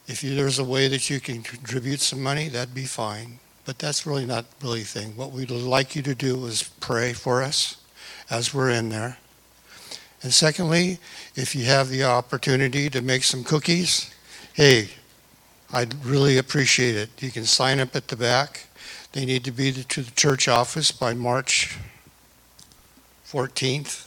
If 0.06 0.22
there's 0.22 0.58
a 0.58 0.64
way 0.64 0.88
that 0.88 1.10
you 1.10 1.20
can 1.20 1.42
contribute 1.42 2.00
some 2.00 2.22
money, 2.22 2.48
that'd 2.48 2.74
be 2.74 2.84
fine. 2.84 3.38
But 3.64 3.78
that's 3.78 4.06
really 4.06 4.24
not 4.24 4.46
really 4.62 4.82
thing. 4.82 5.16
What 5.16 5.32
we'd 5.32 5.50
like 5.50 5.94
you 5.94 6.02
to 6.02 6.14
do 6.14 6.46
is 6.46 6.62
pray 6.80 7.12
for 7.12 7.42
us 7.42 7.76
as 8.30 8.54
we're 8.54 8.70
in 8.70 8.88
there. 8.88 9.18
And 10.22 10.32
secondly, 10.32 10.98
if 11.36 11.54
you 11.54 11.64
have 11.64 11.90
the 11.90 12.04
opportunity 12.04 12.90
to 12.90 13.02
make 13.02 13.24
some 13.24 13.44
cookies, 13.44 14.10
hey, 14.54 14.88
I'd 15.72 16.02
really 16.04 16.38
appreciate 16.38 16.96
it. 16.96 17.10
You 17.22 17.30
can 17.30 17.44
sign 17.44 17.78
up 17.78 17.94
at 17.94 18.08
the 18.08 18.16
back. 18.16 18.67
They 19.12 19.24
need 19.24 19.44
to 19.44 19.52
be 19.52 19.72
to 19.72 20.02
the 20.02 20.10
church 20.12 20.48
office 20.48 20.92
by 20.92 21.14
March 21.14 21.78
14th, 23.26 24.06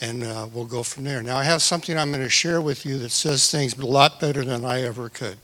and 0.00 0.22
uh, 0.22 0.46
we'll 0.52 0.64
go 0.64 0.82
from 0.82 1.04
there. 1.04 1.22
Now, 1.22 1.36
I 1.36 1.44
have 1.44 1.62
something 1.62 1.98
I'm 1.98 2.10
going 2.10 2.22
to 2.22 2.30
share 2.30 2.60
with 2.60 2.86
you 2.86 2.98
that 2.98 3.10
says 3.10 3.50
things 3.50 3.76
a 3.76 3.86
lot 3.86 4.20
better 4.20 4.44
than 4.44 4.64
I 4.64 4.82
ever 4.82 5.08
could. 5.08 5.38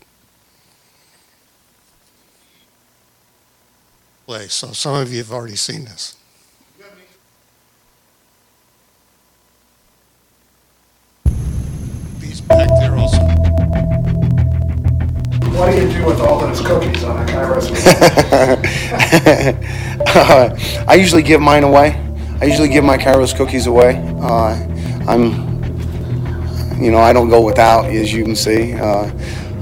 So, 4.49 4.73
some 4.73 4.95
of 4.95 5.13
you 5.13 5.19
have 5.19 5.31
already 5.31 5.57
seen 5.57 5.85
this. 5.85 6.17
He's 12.21 12.41
back 12.41 12.69
there 12.81 12.97
also. 12.97 13.28
What 15.59 15.73
do 15.73 15.83
you 15.83 15.93
do 15.93 16.07
with 16.07 16.21
all 16.21 16.39
those 16.39 16.61
cookies 16.61 17.03
on 17.03 17.21
a 17.21 17.27
Kairos 17.27 17.69
uh, 20.15 20.85
I 20.87 20.95
usually 20.95 21.25
give 21.25 21.41
mine 21.41 21.65
away. 21.65 22.01
I 22.41 22.45
usually 22.45 22.69
give 22.69 22.85
my 22.85 22.97
Kairos 22.97 23.37
cookies 23.37 23.67
away. 23.67 23.97
Uh, 24.23 24.55
I'm, 25.09 25.33
you 26.81 26.93
know, 26.93 26.99
I 26.99 27.13
don't 27.13 27.29
go 27.29 27.45
without, 27.45 27.87
as 27.87 28.13
you 28.13 28.23
can 28.23 28.37
see. 28.37 28.75
Uh, 28.75 29.11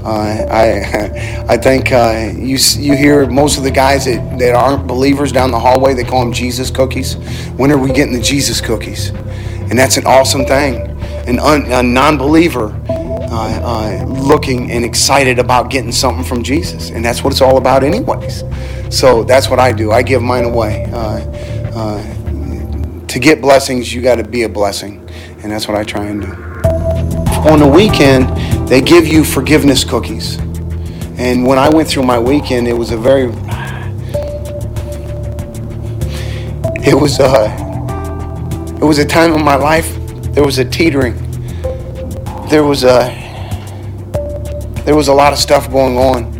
uh 0.05 0.45
I, 0.51 1.45
I 1.49 1.57
think 1.57 1.91
uh, 1.91 2.31
you 2.31 2.59
you 2.77 2.95
hear 2.95 3.25
most 3.25 3.57
of 3.57 3.63
the 3.63 3.71
guys 3.71 4.05
that, 4.05 4.37
that 4.37 4.53
aren't 4.53 4.85
believers 4.85 5.31
down 5.31 5.49
the 5.49 5.59
hallway. 5.59 5.95
They 5.95 6.03
call 6.03 6.23
them 6.23 6.31
Jesus 6.31 6.69
cookies. 6.69 7.15
When 7.57 7.71
are 7.71 7.77
we 7.79 7.91
getting 7.91 8.13
the 8.13 8.21
Jesus 8.21 8.61
cookies? 8.61 9.09
And 9.09 9.79
that's 9.79 9.97
an 9.97 10.05
awesome 10.05 10.45
thing. 10.45 10.75
An 11.27 11.39
un, 11.39 11.65
a 11.71 11.81
non-believer 11.81 12.69
uh, 13.29 13.59
uh, 13.61 14.05
looking 14.05 14.71
and 14.71 14.85
excited 14.85 15.39
about 15.39 15.69
getting 15.69 15.91
something 15.91 16.23
from 16.23 16.43
Jesus. 16.43 16.89
And 16.91 17.03
that's 17.03 17.23
what 17.23 17.33
it's 17.33 17.41
all 17.41 17.57
about, 17.57 17.83
anyways. 17.83 18.43
So 18.89 19.23
that's 19.23 19.49
what 19.49 19.59
I 19.59 19.73
do. 19.73 19.91
I 19.91 20.01
give 20.01 20.21
mine 20.21 20.45
away. 20.45 20.85
Uh, 20.91 21.19
uh 21.75 22.13
to 23.07 23.19
get 23.19 23.41
blessings, 23.41 23.93
you 23.93 24.01
got 24.01 24.15
to 24.15 24.23
be 24.23 24.43
a 24.43 24.49
blessing. 24.49 25.07
And 25.41 25.51
that's 25.51 25.67
what 25.67 25.77
I 25.77 25.83
try 25.83 26.05
and 26.05 26.21
do. 26.21 26.31
on 27.49 27.59
the 27.59 27.67
weekend, 27.67 28.27
they 28.67 28.81
give 28.81 29.07
you 29.07 29.23
forgiveness 29.23 29.83
cookies. 29.83 30.37
And 31.17 31.45
when 31.45 31.57
I 31.57 31.69
went 31.69 31.87
through 31.87 32.03
my 32.03 32.19
weekend, 32.19 32.67
it 32.67 32.73
was 32.73 32.91
a 32.91 32.97
very, 32.97 33.25
it 36.85 36.93
was 36.93 37.19
a, 37.19 37.45
it 38.79 38.85
was 38.85 38.99
a 38.99 39.05
time 39.05 39.33
in 39.33 39.43
my 39.43 39.55
life. 39.55 39.97
There 40.33 40.43
was 40.43 40.59
a 40.59 40.65
teetering. 40.65 41.26
There 42.49 42.63
was 42.63 42.85
a, 42.85 43.09
there 44.85 44.95
was 44.95 45.09
a 45.09 45.13
lot 45.13 45.33
of 45.33 45.39
stuff 45.39 45.69
going 45.69 45.97
on. 45.97 46.33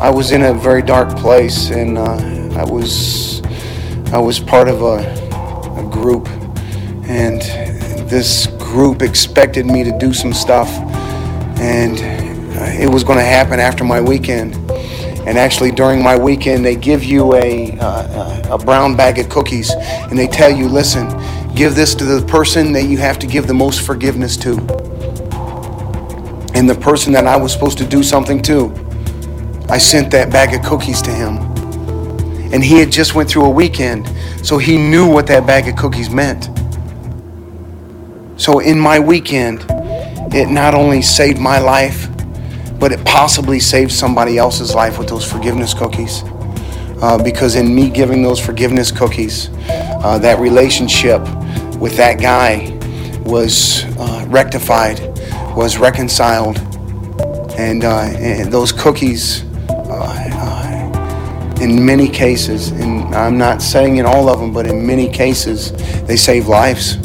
I 0.00 0.08
was 0.08 0.32
in 0.32 0.44
a 0.44 0.54
very 0.54 0.80
dark 0.80 1.14
place, 1.14 1.68
and 1.68 1.98
uh, 1.98 2.58
I 2.58 2.64
was, 2.64 3.42
I 4.12 4.18
was 4.18 4.40
part 4.40 4.66
of 4.66 4.80
a, 4.80 5.04
a 5.78 5.90
group, 5.90 6.26
and 7.06 7.42
this 8.08 8.46
group 8.58 9.02
expected 9.02 9.66
me 9.66 9.84
to 9.84 9.96
do 9.98 10.14
some 10.14 10.32
stuff, 10.32 10.70
and 11.60 11.98
it 12.80 12.88
was 12.90 13.04
going 13.04 13.18
to 13.18 13.24
happen 13.24 13.60
after 13.60 13.84
my 13.84 14.00
weekend. 14.00 14.54
And 15.28 15.36
actually, 15.36 15.70
during 15.70 16.02
my 16.02 16.16
weekend, 16.16 16.64
they 16.64 16.76
give 16.76 17.04
you 17.04 17.34
a, 17.34 17.78
uh, 17.78 18.54
a 18.54 18.58
brown 18.58 18.96
bag 18.96 19.18
of 19.18 19.28
cookies, 19.28 19.70
and 19.74 20.18
they 20.18 20.28
tell 20.28 20.50
you, 20.50 20.66
listen, 20.66 21.06
give 21.54 21.74
this 21.74 21.94
to 21.96 22.06
the 22.06 22.26
person 22.26 22.72
that 22.72 22.84
you 22.84 22.96
have 22.96 23.18
to 23.18 23.26
give 23.26 23.46
the 23.46 23.52
most 23.52 23.82
forgiveness 23.82 24.38
to. 24.38 24.91
And 26.54 26.68
the 26.68 26.74
person 26.74 27.12
that 27.12 27.26
I 27.26 27.36
was 27.36 27.52
supposed 27.52 27.78
to 27.78 27.86
do 27.86 28.02
something 28.02 28.42
to, 28.42 28.72
I 29.68 29.78
sent 29.78 30.10
that 30.12 30.30
bag 30.30 30.54
of 30.54 30.62
cookies 30.64 31.00
to 31.02 31.10
him. 31.10 31.38
And 32.52 32.62
he 32.62 32.78
had 32.78 32.92
just 32.92 33.14
went 33.14 33.30
through 33.30 33.46
a 33.46 33.50
weekend, 33.50 34.06
so 34.44 34.58
he 34.58 34.76
knew 34.76 35.10
what 35.10 35.26
that 35.28 35.46
bag 35.46 35.68
of 35.68 35.76
cookies 35.76 36.10
meant. 36.10 36.50
So 38.40 38.58
in 38.58 38.78
my 38.78 38.98
weekend, 38.98 39.64
it 40.34 40.48
not 40.48 40.74
only 40.74 41.00
saved 41.00 41.38
my 41.38 41.58
life, 41.58 42.08
but 42.78 42.90
it 42.90 43.04
possibly 43.04 43.60
saved 43.60 43.92
somebody 43.92 44.38
else's 44.38 44.74
life 44.74 44.98
with 44.98 45.08
those 45.08 45.24
forgiveness 45.24 45.72
cookies. 45.72 46.22
Uh, 47.00 47.20
because 47.22 47.54
in 47.54 47.74
me 47.74 47.88
giving 47.88 48.22
those 48.22 48.38
forgiveness 48.38 48.90
cookies, 48.90 49.50
uh, 50.04 50.18
that 50.18 50.38
relationship 50.38 51.20
with 51.76 51.96
that 51.96 52.20
guy 52.20 52.76
was 53.24 53.84
uh, 53.98 54.24
rectified, 54.28 54.98
was 55.56 55.78
reconciled, 55.78 56.58
and, 57.58 57.84
uh, 57.84 58.10
and 58.18 58.52
those 58.52 58.72
cookies, 58.72 59.44
uh, 59.68 60.30
uh, 60.34 61.58
in 61.60 61.84
many 61.84 62.08
cases, 62.08 62.70
and 62.70 63.14
I'm 63.14 63.36
not 63.36 63.60
saying 63.60 63.98
in 63.98 64.06
all 64.06 64.28
of 64.28 64.40
them, 64.40 64.52
but 64.52 64.66
in 64.66 64.86
many 64.86 65.08
cases, 65.08 65.72
they 66.04 66.16
save 66.16 66.48
lives. 66.48 66.96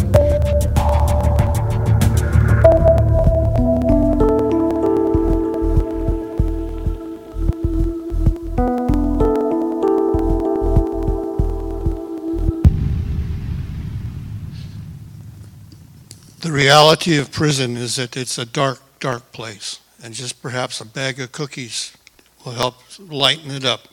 Reality 16.68 17.18
of 17.18 17.32
prison 17.32 17.78
is 17.78 17.96
that 17.96 18.18
it's 18.18 18.38
a 18.38 18.46
dark, 18.46 18.82
dark 19.00 19.32
place, 19.32 19.80
and 20.04 20.14
just 20.14 20.42
perhaps 20.42 20.82
a 20.82 20.86
bag 20.86 21.18
of 21.18 21.32
cookies 21.32 21.96
will 22.44 22.52
help 22.52 22.76
lighten 23.00 23.52
it 23.52 23.64
up 23.64 23.88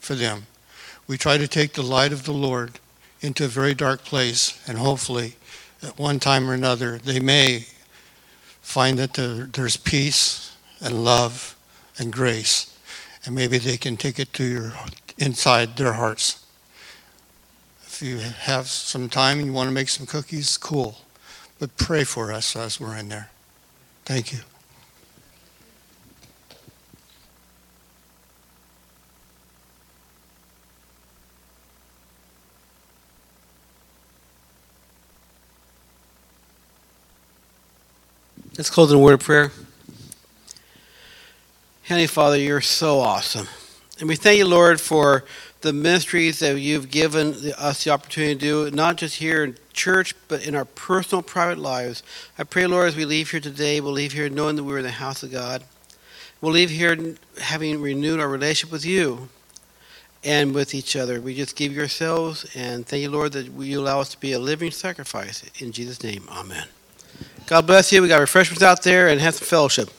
for 0.00 0.14
them. 0.14 0.46
We 1.06 1.18
try 1.18 1.36
to 1.36 1.46
take 1.46 1.74
the 1.74 1.82
light 1.82 2.14
of 2.14 2.24
the 2.24 2.32
Lord 2.32 2.80
into 3.20 3.44
a 3.44 3.48
very 3.48 3.74
dark 3.74 4.02
place, 4.02 4.58
and 4.66 4.78
hopefully, 4.78 5.36
at 5.82 5.98
one 5.98 6.18
time 6.18 6.48
or 6.48 6.54
another, 6.54 6.96
they 6.96 7.20
may 7.20 7.66
find 8.62 8.98
that 8.98 9.12
there, 9.12 9.50
there's 9.52 9.76
peace 9.76 10.56
and 10.80 11.04
love 11.04 11.54
and 11.98 12.10
grace, 12.10 12.74
and 13.26 13.34
maybe 13.34 13.58
they 13.58 13.76
can 13.76 13.98
take 13.98 14.18
it 14.18 14.32
to 14.32 14.44
your 14.44 14.72
inside 15.18 15.76
their 15.76 15.92
hearts. 15.92 16.42
If 17.86 18.00
you 18.00 18.20
have 18.20 18.68
some 18.68 19.10
time 19.10 19.36
and 19.36 19.48
you 19.48 19.52
want 19.52 19.68
to 19.68 19.74
make 19.74 19.90
some 19.90 20.06
cookies, 20.06 20.56
cool. 20.56 20.96
But 21.58 21.76
pray 21.76 22.04
for 22.04 22.32
us 22.32 22.54
as 22.54 22.78
we're 22.78 22.96
in 22.96 23.08
there. 23.08 23.30
Thank 24.04 24.32
you. 24.32 24.40
Let's 38.58 38.70
close 38.70 38.90
in 38.90 38.96
a 38.96 39.00
word 39.00 39.14
of 39.14 39.20
prayer. 39.20 39.52
Heavenly 41.82 42.06
Father, 42.06 42.38
you're 42.38 42.62
so 42.62 43.00
awesome. 43.00 43.48
And 44.00 44.08
we 44.08 44.16
thank 44.16 44.38
you, 44.38 44.46
Lord, 44.46 44.80
for 44.80 45.24
the 45.66 45.72
ministries 45.72 46.38
that 46.38 46.60
you've 46.60 46.92
given 46.92 47.34
us 47.58 47.82
the 47.82 47.90
opportunity 47.90 48.34
to 48.34 48.40
do, 48.40 48.70
not 48.70 48.96
just 48.96 49.16
here 49.16 49.42
in 49.42 49.56
church, 49.72 50.14
but 50.28 50.46
in 50.46 50.54
our 50.54 50.64
personal, 50.64 51.22
private 51.22 51.58
lives. 51.58 52.04
I 52.38 52.44
pray, 52.44 52.68
Lord, 52.68 52.86
as 52.86 52.94
we 52.94 53.04
leave 53.04 53.32
here 53.32 53.40
today, 53.40 53.80
we'll 53.80 53.92
leave 53.92 54.12
here 54.12 54.28
knowing 54.28 54.54
that 54.56 54.62
we're 54.62 54.78
in 54.78 54.84
the 54.84 54.92
house 54.92 55.24
of 55.24 55.32
God. 55.32 55.64
We'll 56.40 56.52
leave 56.52 56.70
here 56.70 57.16
having 57.40 57.82
renewed 57.82 58.20
our 58.20 58.28
relationship 58.28 58.70
with 58.70 58.86
you 58.86 59.28
and 60.22 60.54
with 60.54 60.72
each 60.72 60.94
other. 60.94 61.20
We 61.20 61.34
just 61.34 61.56
give 61.56 61.72
yourselves 61.72 62.46
and 62.54 62.86
thank 62.86 63.02
you, 63.02 63.10
Lord, 63.10 63.32
that 63.32 63.46
you 63.50 63.80
allow 63.80 64.00
us 64.00 64.10
to 64.10 64.20
be 64.20 64.32
a 64.32 64.38
living 64.38 64.70
sacrifice. 64.70 65.42
In 65.58 65.72
Jesus' 65.72 66.00
name, 66.00 66.28
amen. 66.30 66.68
God 67.48 67.66
bless 67.66 67.90
you. 67.90 68.02
We 68.02 68.08
got 68.08 68.20
refreshments 68.20 68.62
out 68.62 68.84
there 68.84 69.08
and 69.08 69.20
have 69.20 69.34
some 69.34 69.48
fellowship. 69.48 69.90